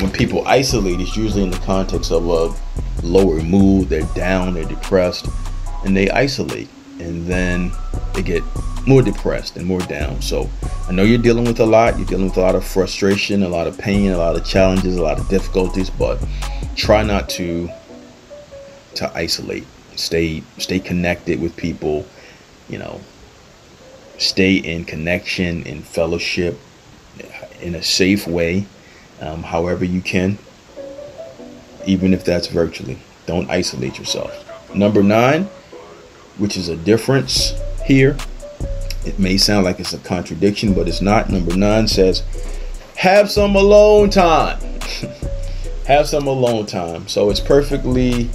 when 0.00 0.10
people 0.10 0.46
isolate, 0.46 1.00
it's 1.00 1.16
usually 1.16 1.42
in 1.42 1.50
the 1.50 1.58
context 1.58 2.10
of 2.10 2.26
a 2.26 2.54
lower 3.06 3.40
mood, 3.42 3.88
they're 3.88 4.02
down, 4.14 4.54
they're 4.54 4.64
depressed, 4.64 5.28
and 5.84 5.96
they 5.96 6.10
isolate. 6.10 6.68
And 7.00 7.26
then 7.26 7.72
they 8.14 8.22
get 8.22 8.42
more 8.86 9.02
depressed 9.02 9.56
and 9.56 9.66
more 9.66 9.80
down. 9.80 10.20
So 10.22 10.48
I 10.88 10.92
know 10.92 11.02
you're 11.02 11.18
dealing 11.18 11.44
with 11.44 11.60
a 11.60 11.66
lot. 11.66 11.96
You're 11.98 12.06
dealing 12.06 12.26
with 12.26 12.36
a 12.36 12.40
lot 12.40 12.54
of 12.54 12.64
frustration, 12.64 13.42
a 13.42 13.48
lot 13.48 13.66
of 13.66 13.78
pain, 13.78 14.10
a 14.10 14.18
lot 14.18 14.36
of 14.36 14.44
challenges, 14.44 14.96
a 14.96 15.02
lot 15.02 15.18
of 15.18 15.28
difficulties, 15.28 15.90
but 15.90 16.22
try 16.76 17.02
not 17.02 17.28
to 17.30 17.68
to 18.96 19.10
isolate. 19.16 19.66
Stay 19.96 20.42
stay 20.58 20.78
connected 20.78 21.40
with 21.40 21.56
people, 21.56 22.06
you 22.68 22.78
know. 22.78 23.00
Stay 24.18 24.54
in 24.54 24.84
connection, 24.84 25.64
in 25.64 25.82
fellowship, 25.82 26.58
in 27.60 27.74
a 27.74 27.82
safe 27.82 28.28
way 28.28 28.66
um, 29.20 29.42
however 29.42 29.84
you 29.84 30.00
can, 30.00 30.38
even 31.86 32.12
if 32.12 32.24
that's 32.24 32.48
virtually. 32.48 32.98
Don't 33.26 33.50
isolate 33.50 33.98
yourself. 33.98 34.40
Number 34.74 35.02
nine, 35.02 35.44
which 36.38 36.56
is 36.56 36.68
a 36.68 36.76
difference 36.76 37.52
here. 37.84 38.16
It 39.06 39.18
may 39.18 39.36
sound 39.36 39.64
like 39.64 39.80
it's 39.80 39.92
a 39.92 39.98
contradiction, 39.98 40.74
but 40.74 40.88
it's 40.88 41.00
not. 41.00 41.30
Number 41.30 41.56
nine 41.56 41.88
says, 41.88 42.22
have 42.96 43.30
some 43.30 43.54
alone 43.54 44.10
time. 44.10 44.58
have 45.86 46.08
some 46.08 46.26
alone 46.26 46.66
time. 46.66 47.06
So 47.08 47.30
it's 47.30 47.40
perfectly 47.40 48.30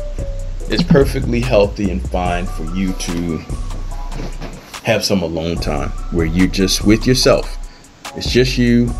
it's 0.70 0.84
perfectly 0.84 1.40
healthy 1.40 1.90
and 1.90 2.08
fine 2.10 2.46
for 2.46 2.64
you 2.76 2.94
to 2.94 3.38
have 4.84 5.04
some 5.04 5.24
alone 5.24 5.56
time 5.58 5.90
where 6.12 6.28
you're 6.28 6.48
just 6.48 6.86
with 6.86 7.08
yourself. 7.08 7.58
It's 8.16 8.32
just 8.32 8.58
you 8.58 8.94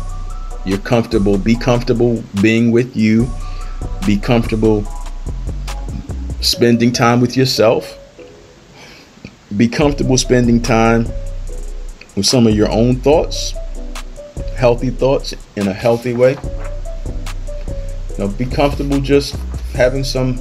you're 0.64 0.78
comfortable. 0.78 1.38
Be 1.38 1.54
comfortable 1.54 2.22
being 2.40 2.70
with 2.70 2.96
you. 2.96 3.28
Be 4.06 4.16
comfortable 4.16 4.84
spending 6.40 6.92
time 6.92 7.20
with 7.20 7.36
yourself. 7.36 7.96
Be 9.56 9.68
comfortable 9.68 10.16
spending 10.18 10.60
time 10.62 11.06
with 12.16 12.26
some 12.26 12.46
of 12.46 12.54
your 12.54 12.70
own 12.70 12.96
thoughts, 12.96 13.52
healthy 14.56 14.90
thoughts 14.90 15.34
in 15.56 15.68
a 15.68 15.72
healthy 15.72 16.12
way. 16.12 16.36
You 18.10 18.18
know, 18.18 18.28
be 18.28 18.46
comfortable 18.46 19.00
just 19.00 19.36
having 19.72 20.04
some 20.04 20.40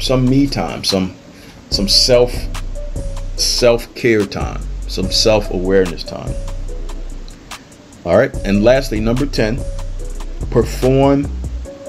some 0.00 0.28
me 0.28 0.46
time, 0.46 0.84
some 0.84 1.14
some 1.70 1.88
self 1.88 2.32
self-care 3.36 4.24
time, 4.24 4.62
some 4.88 5.10
self-awareness 5.10 6.04
time. 6.04 6.32
All 8.06 8.16
right. 8.16 8.32
And 8.44 8.62
lastly, 8.62 9.00
number 9.00 9.26
10, 9.26 9.58
perform 10.52 11.28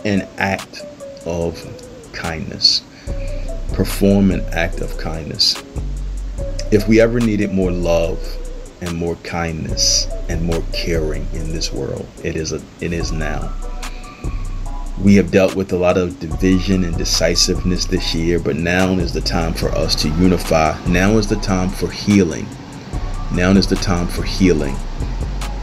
an 0.03 0.27
act 0.39 0.81
of 1.27 1.63
kindness. 2.11 2.81
Perform 3.73 4.31
an 4.31 4.41
act 4.51 4.79
of 4.79 4.97
kindness. 4.97 5.63
If 6.71 6.87
we 6.87 6.99
ever 6.99 7.19
needed 7.19 7.53
more 7.53 7.69
love 7.69 8.19
and 8.81 8.97
more 8.97 9.15
kindness 9.17 10.07
and 10.27 10.43
more 10.43 10.63
caring 10.73 11.27
in 11.33 11.51
this 11.51 11.71
world, 11.71 12.07
it 12.23 12.35
is 12.35 12.51
a, 12.51 12.63
it 12.81 12.93
is 12.93 13.11
now. 13.11 13.53
We 14.99 15.17
have 15.17 15.29
dealt 15.29 15.53
with 15.53 15.71
a 15.71 15.77
lot 15.77 15.99
of 15.99 16.19
division 16.19 16.83
and 16.83 16.97
decisiveness 16.97 17.85
this 17.85 18.15
year, 18.15 18.39
but 18.39 18.55
now 18.55 18.93
is 18.93 19.13
the 19.13 19.21
time 19.21 19.53
for 19.53 19.69
us 19.69 19.93
to 20.01 20.09
unify. 20.09 20.83
Now 20.87 21.19
is 21.19 21.27
the 21.27 21.35
time 21.35 21.69
for 21.69 21.91
healing. 21.91 22.47
Now 23.31 23.51
is 23.51 23.67
the 23.67 23.75
time 23.75 24.07
for 24.07 24.23
healing. 24.23 24.75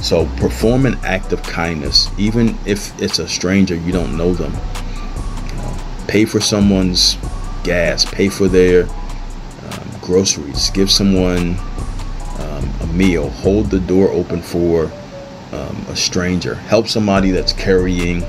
So 0.04 0.26
perform 0.36 0.84
an 0.84 0.98
act 1.02 1.32
of 1.32 1.42
kindness, 1.42 2.10
even 2.18 2.58
if 2.66 3.00
it's 3.00 3.18
a 3.18 3.26
stranger, 3.26 3.74
you 3.74 3.90
don't 3.90 4.18
know 4.18 4.34
them. 4.34 4.52
You 4.52 5.56
know, 5.56 5.76
pay 6.06 6.26
for 6.26 6.40
someone's 6.40 7.16
gas, 7.62 8.04
pay 8.04 8.28
for 8.28 8.46
their 8.46 8.82
um, 8.84 9.88
groceries, 10.02 10.68
give 10.68 10.90
someone 10.90 11.56
um, 12.38 12.70
a 12.82 12.86
meal, 12.92 13.30
hold 13.30 13.70
the 13.70 13.80
door 13.80 14.10
open 14.10 14.42
for 14.42 14.92
um, 15.52 15.86
a 15.88 15.96
stranger, 15.96 16.54
help 16.54 16.86
somebody 16.86 17.30
that's 17.30 17.54
carrying 17.54 18.20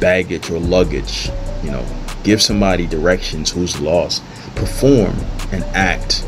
baggage 0.00 0.50
or 0.50 0.58
luggage. 0.58 1.30
You 1.62 1.70
know, 1.70 1.86
give 2.24 2.42
somebody 2.42 2.88
directions 2.88 3.52
who's 3.52 3.80
lost. 3.80 4.20
Perform 4.56 5.16
an 5.52 5.62
act 5.74 6.24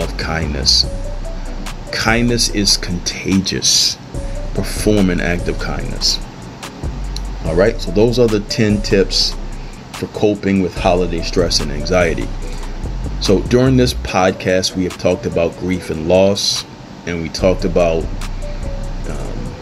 of 0.00 0.16
kindness 0.18 0.84
Kindness 1.92 2.50
is 2.50 2.76
contagious. 2.76 3.96
Perform 4.54 5.10
an 5.10 5.20
act 5.20 5.48
of 5.48 5.58
kindness. 5.58 6.18
All 7.44 7.54
right, 7.54 7.80
so 7.80 7.90
those 7.90 8.18
are 8.18 8.26
the 8.26 8.40
10 8.40 8.82
tips 8.82 9.34
for 9.92 10.06
coping 10.08 10.62
with 10.62 10.76
holiday 10.76 11.22
stress 11.22 11.60
and 11.60 11.72
anxiety. 11.72 12.28
So 13.20 13.42
during 13.42 13.76
this 13.76 13.94
podcast, 13.94 14.76
we 14.76 14.84
have 14.84 14.96
talked 14.98 15.26
about 15.26 15.56
grief 15.58 15.90
and 15.90 16.08
loss, 16.08 16.64
and 17.06 17.22
we 17.22 17.28
talked 17.28 17.64
about 17.64 18.04
um, 19.08 19.54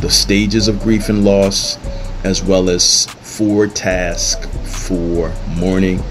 the 0.00 0.10
stages 0.10 0.68
of 0.68 0.80
grief 0.82 1.08
and 1.08 1.24
loss, 1.24 1.78
as 2.24 2.42
well 2.42 2.68
as 2.68 3.06
four 3.06 3.66
tasks 3.66 4.46
for 4.90 5.32
mourning 5.56 6.02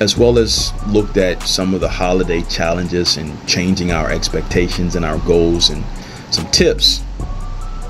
as 0.00 0.16
well 0.16 0.38
as 0.38 0.72
looked 0.88 1.16
at 1.16 1.42
some 1.42 1.74
of 1.74 1.80
the 1.80 1.88
holiday 1.88 2.42
challenges 2.42 3.16
and 3.16 3.46
changing 3.46 3.92
our 3.92 4.10
expectations 4.10 4.96
and 4.96 5.04
our 5.04 5.18
goals 5.18 5.70
and 5.70 5.84
some 6.30 6.50
tips 6.50 7.02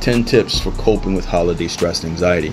10 0.04 0.24
tips 0.24 0.60
for 0.60 0.70
coping 0.72 1.14
with 1.14 1.24
holiday 1.24 1.66
stress 1.66 2.02
and 2.04 2.12
anxiety. 2.12 2.52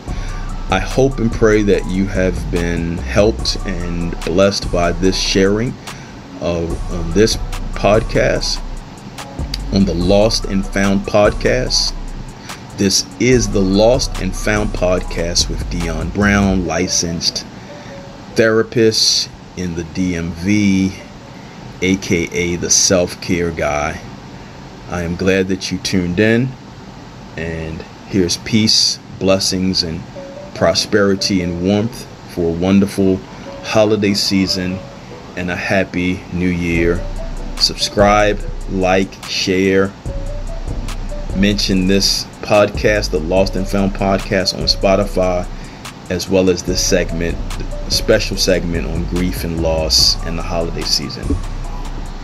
I 0.70 0.80
hope 0.80 1.20
and 1.20 1.30
pray 1.30 1.64
that 1.64 1.86
you 1.90 2.06
have 2.06 2.50
been 2.50 2.98
helped 2.98 3.58
and 3.66 4.18
blessed 4.22 4.72
by 4.72 4.94
this 4.94 5.20
sharing 5.20 5.74
of, 6.40 6.72
of 6.94 7.14
this 7.14 7.36
podcast 7.74 8.62
on 9.74 9.84
the 9.84 9.94
Lost 9.94 10.46
and 10.46 10.66
Found 10.68 11.02
podcast. 11.02 11.94
This 12.78 13.06
is 13.20 13.50
the 13.50 13.60
Lost 13.60 14.22
and 14.22 14.34
Found 14.34 14.70
podcast 14.70 15.50
with 15.50 15.70
Dion 15.70 16.08
Brown, 16.12 16.66
licensed 16.66 17.46
therapist 18.36 19.30
in 19.58 19.76
the 19.76 19.84
DMV, 19.84 20.94
aka 21.82 22.56
the 22.56 22.70
self 22.70 23.20
care 23.22 23.52
guy. 23.52 24.02
I 24.90 25.04
am 25.04 25.16
glad 25.16 25.48
that 25.48 25.72
you 25.72 25.78
tuned 25.80 26.20
in, 26.20 26.50
and 27.38 27.82
here's 28.08 28.38
peace, 28.38 29.00
blessings, 29.20 29.84
and 29.84 30.02
prosperity 30.56 31.42
and 31.42 31.64
warmth 31.64 32.06
for 32.34 32.50
a 32.50 32.58
wonderful 32.58 33.18
holiday 33.64 34.14
season 34.14 34.78
and 35.36 35.50
a 35.50 35.56
happy 35.56 36.22
new 36.34 36.50
year. 36.50 37.04
Subscribe, 37.58 38.40
like, 38.70 39.14
share. 39.26 39.92
Mention 41.36 41.88
this 41.88 42.26
podcast, 42.42 43.12
the 43.12 43.20
Lost 43.20 43.56
and 43.56 43.68
Found 43.68 43.94
podcast 43.94 44.54
on 44.54 44.64
Spotify, 44.64 45.48
as 46.12 46.30
well 46.30 46.50
as 46.50 46.62
this 46.64 46.86
segment, 46.86 47.38
special 47.90 48.36
segment 48.36 48.86
on 48.86 49.06
grief 49.06 49.46
and 49.46 49.62
loss 49.62 50.22
and 50.26 50.38
the 50.38 50.44
holiday 50.44 50.82
season. 50.82 51.26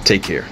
Take 0.04 0.24
care. 0.24 0.48